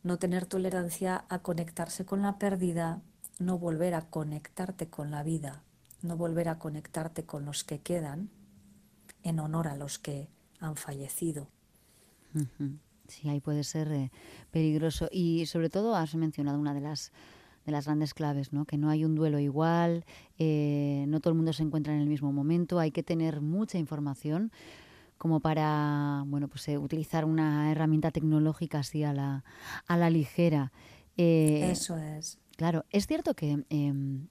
no 0.04 0.18
tener 0.18 0.46
tolerancia 0.46 1.26
a 1.28 1.40
conectarse 1.40 2.04
con 2.04 2.22
la 2.22 2.38
pérdida, 2.38 3.02
no 3.40 3.58
volver 3.58 3.94
a 3.94 4.02
conectarte 4.02 4.88
con 4.88 5.10
la 5.10 5.24
vida, 5.24 5.64
no 6.02 6.16
volver 6.16 6.48
a 6.48 6.58
conectarte 6.58 7.24
con 7.24 7.44
los 7.44 7.64
que 7.64 7.80
quedan 7.80 8.30
en 9.24 9.40
honor 9.40 9.66
a 9.66 9.76
los 9.76 9.98
que 9.98 10.28
han 10.60 10.76
fallecido. 10.76 11.48
Sí, 13.08 13.28
ahí 13.28 13.40
puede 13.40 13.64
ser 13.64 13.90
eh, 13.90 14.12
peligroso. 14.52 15.08
Y 15.10 15.46
sobre 15.46 15.68
todo 15.68 15.96
has 15.96 16.14
mencionado 16.14 16.60
una 16.60 16.74
de 16.74 16.80
las 16.80 17.12
de 17.64 17.72
las 17.72 17.86
grandes 17.86 18.14
claves, 18.14 18.52
¿no? 18.52 18.64
que 18.64 18.78
no 18.78 18.90
hay 18.90 19.04
un 19.04 19.14
duelo 19.14 19.38
igual, 19.38 20.04
eh, 20.38 21.04
no 21.08 21.20
todo 21.20 21.30
el 21.30 21.36
mundo 21.36 21.52
se 21.52 21.62
encuentra 21.62 21.94
en 21.94 22.00
el 22.00 22.08
mismo 22.08 22.32
momento, 22.32 22.78
hay 22.78 22.90
que 22.90 23.02
tener 23.02 23.40
mucha 23.40 23.78
información 23.78 24.52
como 25.18 25.38
para 25.38 26.24
bueno, 26.26 26.48
pues, 26.48 26.66
eh, 26.68 26.78
utilizar 26.78 27.24
una 27.24 27.70
herramienta 27.70 28.10
tecnológica 28.10 28.80
así 28.80 29.04
a 29.04 29.12
la, 29.12 29.44
a 29.86 29.96
la 29.96 30.10
ligera. 30.10 30.72
Eh, 31.16 31.68
Eso 31.70 31.96
es. 31.96 32.38
Claro, 32.56 32.84
es 32.90 33.06
cierto 33.06 33.34
que 33.34 33.64
em, 33.70 34.26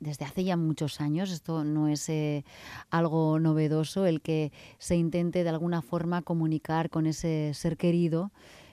desde 0.00 0.24
hace 0.24 0.44
ya 0.44 0.56
muchos 0.56 1.00
años, 1.00 1.30
esto 1.30 1.64
no 1.64 1.88
es 1.88 2.08
eh, 2.08 2.44
algo 2.90 3.40
novedoso, 3.40 4.06
el 4.06 4.20
que 4.20 4.52
se 4.78 4.96
intente 4.96 5.42
de 5.42 5.50
alguna 5.50 5.82
forma 5.82 6.22
comunicar 6.22 6.90
con 6.90 7.06
ese 7.06 7.52
ser 7.54 7.76
querido 7.76 8.30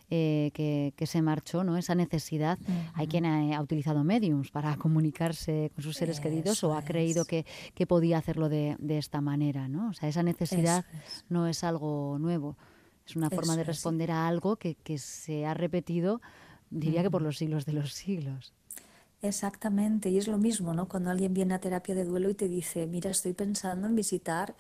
eh, 0.10 0.52
que, 0.54 1.06
se 1.06 1.22
marchó, 1.22 1.64
¿no? 1.64 1.78
Esa 1.78 1.96
necesidad. 1.96 2.60
Hay 2.94 3.08
quien 3.08 3.26
ha, 3.26 3.62
utilizado 3.62 4.04
mediums 4.04 4.52
para 4.52 4.76
comunicarse 4.78 5.72
con 5.74 5.84
sus 5.84 5.96
seres 5.96 6.20
queridos 6.20 6.64
o 6.64 6.76
ha 6.76 6.84
creído 6.84 7.26
que, 7.26 7.46
podía 7.88 8.18
hacerlo 8.18 8.50
de, 8.50 8.78
esta 8.90 9.22
manera, 9.22 9.68
¿no? 9.68 9.90
O 9.90 9.94
sea, 9.94 10.10
esa 10.10 10.24
necesidad 10.24 10.86
no 11.30 11.48
es 11.48 11.64
algo 11.64 12.18
nuevo. 12.20 12.58
Es 13.08 13.16
una 13.16 13.30
forma 13.30 13.56
de 13.56 13.64
responder 13.64 14.12
a 14.12 14.28
algo 14.28 14.58
que, 14.58 14.76
se 14.98 15.46
ha 15.46 15.54
repetido, 15.54 16.22
diría 16.70 17.04
que 17.04 17.12
por 17.12 17.22
los 17.22 17.38
siglos 17.38 17.66
de 17.66 17.74
los 17.74 17.94
siglos. 17.94 18.54
Exactamente, 19.22 20.10
y 20.10 20.18
es 20.18 20.28
lo 20.28 20.38
mismo, 20.38 20.74
¿no? 20.74 20.88
Cuando 20.88 21.10
alguien 21.10 21.34
viene 21.34 21.56
a 21.56 21.60
terapia 21.60 21.96
de 21.96 22.04
duelo 22.04 22.30
y 22.30 22.36
te 22.36 22.48
dice, 22.48 22.86
mira, 22.86 23.10
estoy 23.10 23.34
pensando 23.34 23.88
en 23.88 23.96
visitar 23.96 24.56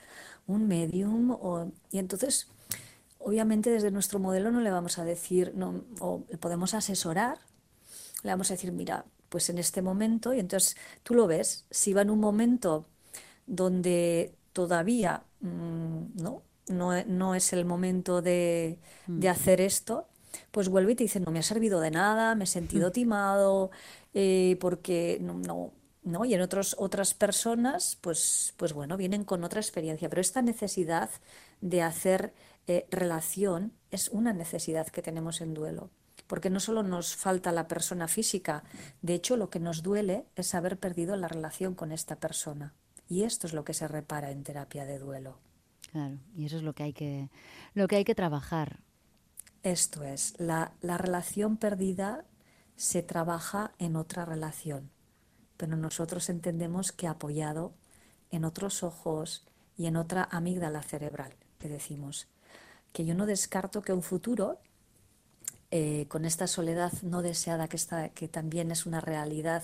un 0.47 0.67
medium, 0.67 1.31
o... 1.31 1.71
y 1.91 1.99
entonces 1.99 2.47
Obviamente 3.28 3.72
desde 3.72 3.90
nuestro 3.90 4.20
modelo 4.20 4.52
no 4.52 4.62
le 4.62 4.70
vamos 4.70 5.00
a 5.00 5.04
decir, 5.04 5.52
no, 5.56 5.84
o 6.00 6.22
podemos 6.40 6.76
asesorar, 6.76 7.40
le 8.22 8.30
vamos 8.30 8.52
a 8.52 8.54
decir, 8.54 8.72
mira, 8.72 9.04
pues 9.30 9.50
en 9.50 9.58
este 9.58 9.82
momento, 9.82 10.32
y 10.32 10.40
entonces 10.40 10.78
tú 11.02 11.16
lo 11.16 11.26
ves, 11.26 11.66
si 11.72 11.92
va 11.92 12.04
en 12.04 12.12
un 12.12 12.20
momento 12.20 12.86
donde 13.48 14.36
todavía 14.54 15.24
mm, 15.42 16.22
no, 16.22 16.44
no, 16.68 17.34
es 17.34 17.52
el 17.52 17.66
momento 17.66 18.22
de, 18.22 18.78
mm. 19.08 19.26
hacer 19.26 19.60
esto, 19.60 20.08
pues 20.52 20.70
vuelve 20.70 20.92
y 20.92 20.96
te 20.96 21.04
dice, 21.06 21.20
no 21.20 21.32
me 21.32 21.40
ha 21.40 21.44
servido 21.44 21.80
de 21.80 21.90
nada, 21.90 22.36
me 22.36 22.44
he 22.44 22.48
sentido 22.48 22.90
mm. 22.90 22.92
timado, 22.92 23.72
eh, 24.14 24.56
porque 24.60 25.18
no, 25.20 25.34
no, 25.34 25.72
y 26.06 26.34
en 26.34 26.41
otros, 26.41 26.76
otras 26.78 27.13
personas, 27.13 27.98
pues, 28.00 28.54
pues 28.58 28.74
bueno, 28.74 28.96
vienen 28.96 29.24
con 29.24 29.44
otra 29.44 29.60
experiencia, 29.60 30.08
pero 30.08 30.22
esta 30.22 30.41
necesidad 30.41 31.10
de 31.62 31.82
hacer 31.82 32.34
eh, 32.68 32.86
relación 32.91 33.74
es 33.89 34.10
una 34.10 34.32
necesidad 34.32 34.88
que 34.88 35.02
tenemos 35.02 35.41
en 35.41 35.56
duelo, 35.56 35.89
porque 36.28 36.52
no 36.52 36.60
solo 36.60 36.84
nos 36.84 37.15
falta 37.15 37.52
la 37.52 37.68
persona 37.68 38.08
física, 38.08 38.63
de 39.02 39.15
hecho 39.15 39.36
lo 39.36 39.50
que 39.50 39.60
nos 39.60 39.82
duele 39.82 40.26
es 40.36 40.54
haber 40.54 40.78
perdido 40.78 41.15
la 41.15 41.28
relación 41.28 41.74
con 41.74 41.91
esta 41.91 42.18
persona. 42.18 42.76
Y 43.08 43.24
esto 43.24 43.48
es 43.48 43.54
lo 43.54 43.63
que 43.63 43.74
se 43.74 43.88
repara 43.88 44.32
en 44.32 44.44
terapia 44.44 44.86
de 44.86 45.00
duelo. 45.00 45.39
Claro, 45.91 46.18
y 46.36 46.46
eso 46.46 46.58
es 46.58 46.63
lo 46.63 46.74
que 46.74 46.84
hay 46.84 46.94
que, 46.94 47.30
lo 47.74 47.88
que, 47.88 47.96
hay 47.96 48.06
que 48.06 48.15
trabajar. 48.15 48.80
Esto 49.63 50.04
es, 50.04 50.36
la, 50.38 50.74
la 50.82 50.98
relación 50.98 51.58
perdida 51.58 52.26
se 52.76 53.02
trabaja 53.02 53.72
en 53.80 53.96
otra 53.96 54.26
relación, 54.26 54.91
pero 55.58 55.76
nosotros 55.78 56.30
entendemos 56.30 56.91
que 56.91 57.08
apoyado 57.08 57.74
en 58.32 58.46
otros 58.46 58.84
ojos 58.84 59.46
y 59.78 59.86
en 59.88 59.96
otra 59.96 60.28
amígdala 60.32 60.82
cerebral, 60.84 61.34
que 61.60 61.70
decimos 61.70 62.28
que 62.94 63.06
yo 63.06 63.13
no 63.13 63.26
descarto 63.26 63.82
que 63.82 63.91
un 63.91 64.02
futuro, 64.02 64.60
eh, 65.70 66.06
con 66.08 66.24
esta 66.24 66.48
soledad 66.48 66.94
no 67.04 67.22
deseada 67.22 67.68
que, 67.68 67.76
está, 67.76 68.10
que 68.10 68.30
también 68.30 68.72
es 68.72 68.86
una 68.86 69.02
realidad 69.02 69.63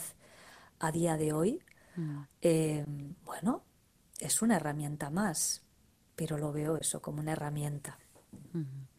a 0.80 0.92
día 0.92 1.16
de 1.16 1.32
hoy, 1.32 1.62
mm. 1.96 2.20
eh, 2.42 2.86
bueno, 3.24 3.64
es 4.20 4.42
una 4.42 4.58
herramienta 4.58 5.10
más, 5.10 5.62
pero 6.16 6.38
lo 6.38 6.52
veo 6.52 6.78
eso 6.78 7.02
como 7.02 7.22
una 7.22 7.32
herramienta, 7.32 7.98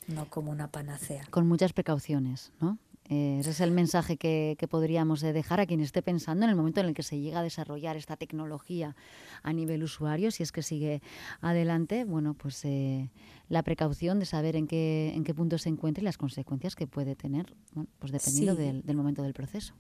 no 0.09 0.31
como 0.31 0.51
una 0.51 0.69
panacea. 0.69 1.27
Con 1.31 1.47
muchas 1.47 1.73
precauciones, 1.73 2.53
¿no? 2.61 2.79
Eh, 3.09 3.39
ese 3.41 3.51
es 3.51 3.61
el 3.61 3.73
mensaje 3.73 4.17
que, 4.17 4.57
podríamos 4.71 5.21
dejar 5.21 5.61
a 5.61 5.67
quien 5.67 5.81
esté 5.81 6.03
pensando 6.03 6.45
en 6.45 6.51
el 6.51 6.57
momento 6.57 6.81
en 6.81 6.87
el 6.87 6.95
que 6.95 7.03
se 7.03 7.19
llega 7.19 7.41
a 7.41 7.43
desarrollar 7.43 7.97
esta 7.97 8.17
tecnología 8.17 8.97
a 9.43 9.53
nivel 9.53 9.83
usuario, 9.83 10.31
si 10.31 10.43
es 10.43 10.53
que 10.53 10.63
sigue 10.63 11.03
adelante, 11.41 12.05
bueno, 12.05 12.35
pues 12.35 12.65
eh, 12.65 13.11
la 13.49 13.63
precaución 13.63 14.19
de 14.19 14.27
saber 14.27 14.57
en 14.57 14.67
qué, 14.67 15.13
en 15.15 15.25
qué 15.25 15.35
punto 15.35 15.59
se 15.59 15.69
encuentra 15.69 16.01
y 16.01 16.05
las 16.05 16.17
consecuencias 16.17 16.77
que 16.77 16.87
puede 16.87 17.17
tener, 17.17 17.55
pues 17.99 18.13
dependiendo 18.13 18.55
del, 18.55 18.97
momento 18.97 19.23
del 19.23 19.35
proceso. 19.35 19.75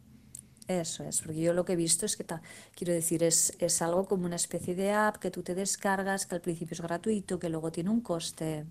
Eso 0.69 1.05
es, 1.05 1.21
porque 1.21 1.41
yo 1.41 1.53
lo 1.53 1.65
que 1.65 1.73
he 1.73 1.77
visto 1.77 2.07
es 2.07 2.17
que, 2.17 2.25
quiero 2.75 2.93
decir, 2.93 3.23
es, 3.23 3.57
es 3.59 3.83
algo 3.83 4.07
como 4.07 4.27
una 4.27 4.37
especie 4.37 4.75
de 4.75 4.93
app 4.93 5.17
que 5.17 5.31
tú 5.31 5.43
te 5.43 5.55
descargas, 5.55 6.27
que 6.27 6.35
al 6.35 6.41
principio 6.41 6.75
es 6.75 6.81
gratuito, 6.81 7.39
que 7.39 7.49
luego 7.49 7.73
tiene 7.73 7.91
un 7.91 8.01
coste. 8.01 8.65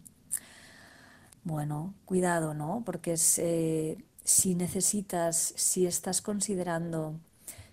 Bueno, 1.43 1.95
cuidado, 2.05 2.53
¿no? 2.53 2.83
Porque 2.85 3.13
es, 3.13 3.39
eh, 3.39 3.97
si 4.23 4.55
necesitas, 4.55 5.53
si 5.55 5.85
estás 5.85 6.21
considerando 6.21 7.19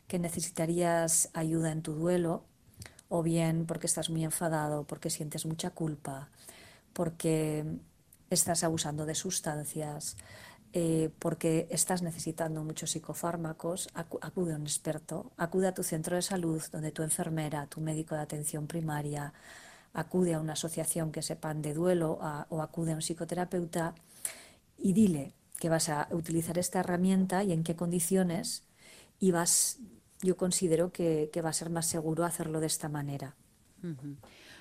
que 0.07 0.19
necesitarías 0.19 1.31
ayuda 1.35 1.73
en 1.73 1.83
tu 1.83 1.95
duelo, 1.95 2.45
o 3.09 3.23
bien 3.23 3.67
porque 3.67 3.87
estás 3.87 4.11
muy 4.11 4.25
enfadado, 4.25 4.85
porque 4.85 5.11
sientes 5.11 5.47
mucha 5.47 5.71
culpa, 5.71 6.31
porque 6.93 7.65
estás 8.31 8.65
abusando 8.65 9.07
de 9.07 9.15
sustancias, 9.15 10.17
eh, 10.75 11.11
porque 11.19 11.67
estás 11.71 12.03
necesitando 12.03 12.63
muchos 12.63 12.91
psicofármacos, 12.91 13.89
acude 13.95 14.53
a 14.53 14.57
un 14.57 14.63
experto, 14.63 15.33
acude 15.37 15.69
a 15.69 15.75
tu 15.75 15.83
centro 15.83 16.17
de 16.17 16.23
salud, 16.23 16.63
donde 16.71 16.93
tu 16.93 17.03
enfermera, 17.03 17.67
tu 17.67 17.81
médico 17.81 18.15
de 18.15 18.21
atención 18.21 18.67
primaria, 18.67 19.33
acude 19.95 20.35
a 20.35 20.41
una 20.41 20.53
asociación 20.53 21.11
que 21.11 21.23
sepan 21.23 21.63
de 21.63 21.73
duelo 21.73 22.19
o 22.51 22.61
acude 22.61 22.93
a 22.93 22.97
un 22.97 23.01
psicoterapeuta 23.01 23.95
y 24.77 24.93
dile, 24.93 25.33
que 25.59 25.69
vas 25.69 25.89
a 25.89 26.09
utilizar 26.11 26.59
esta 26.59 26.81
herramienta 26.81 27.43
y 27.45 27.53
en 27.53 27.65
qué 27.65 27.77
condiciones 27.77 28.65
y 29.19 29.33
vas, 29.33 29.79
yo 30.23 30.37
considero 30.37 30.93
que, 30.93 31.31
va 31.45 31.51
a 31.51 31.53
ser 31.53 31.71
más 31.71 31.87
seguro 31.87 32.25
hacerlo 32.25 32.61
de 32.61 32.67
esta 32.67 32.89
manera. 32.89 33.35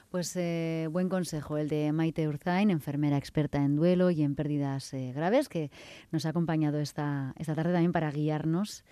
Pues 0.10 0.36
eh, 0.36 0.88
buen 0.91 1.10
consejo 1.10 1.57
el 1.57 1.69
de 1.69 1.91
Maite 1.91 2.27
Urzain, 2.27 2.71
enfermera 2.71 3.17
experta 3.17 3.63
en 3.63 3.75
duelo 3.75 4.10
y 4.10 4.23
en 4.23 4.36
pérdidas 4.36 4.93
eh, 4.93 5.12
graves, 5.13 5.49
que 5.49 5.69
nos 6.12 6.25
ha 6.25 6.29
acompañado 6.29 6.79
esta, 6.79 7.33
esta 7.38 7.55
tarde 7.55 7.73
también 7.73 7.91
para 7.91 8.12
guiarnos 8.12 8.83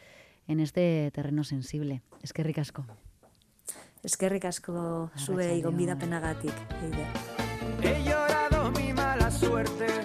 en 0.47 0.59
este 0.59 1.09
terreno 1.13 1.43
sensible. 1.43 2.01
Es 2.21 2.33
que 2.33 2.43
ricasco. 2.43 2.85
Es 4.03 4.17
que 4.17 4.29
ricasco 4.29 5.09
sube 5.15 5.57
y 5.57 5.63
con 5.63 5.75
vida 5.77 5.97
penagatic. 5.97 6.53
He 7.81 8.03
llorado 8.03 8.71
mi 8.71 8.93
mala 8.93 9.31
suerte 9.31 10.04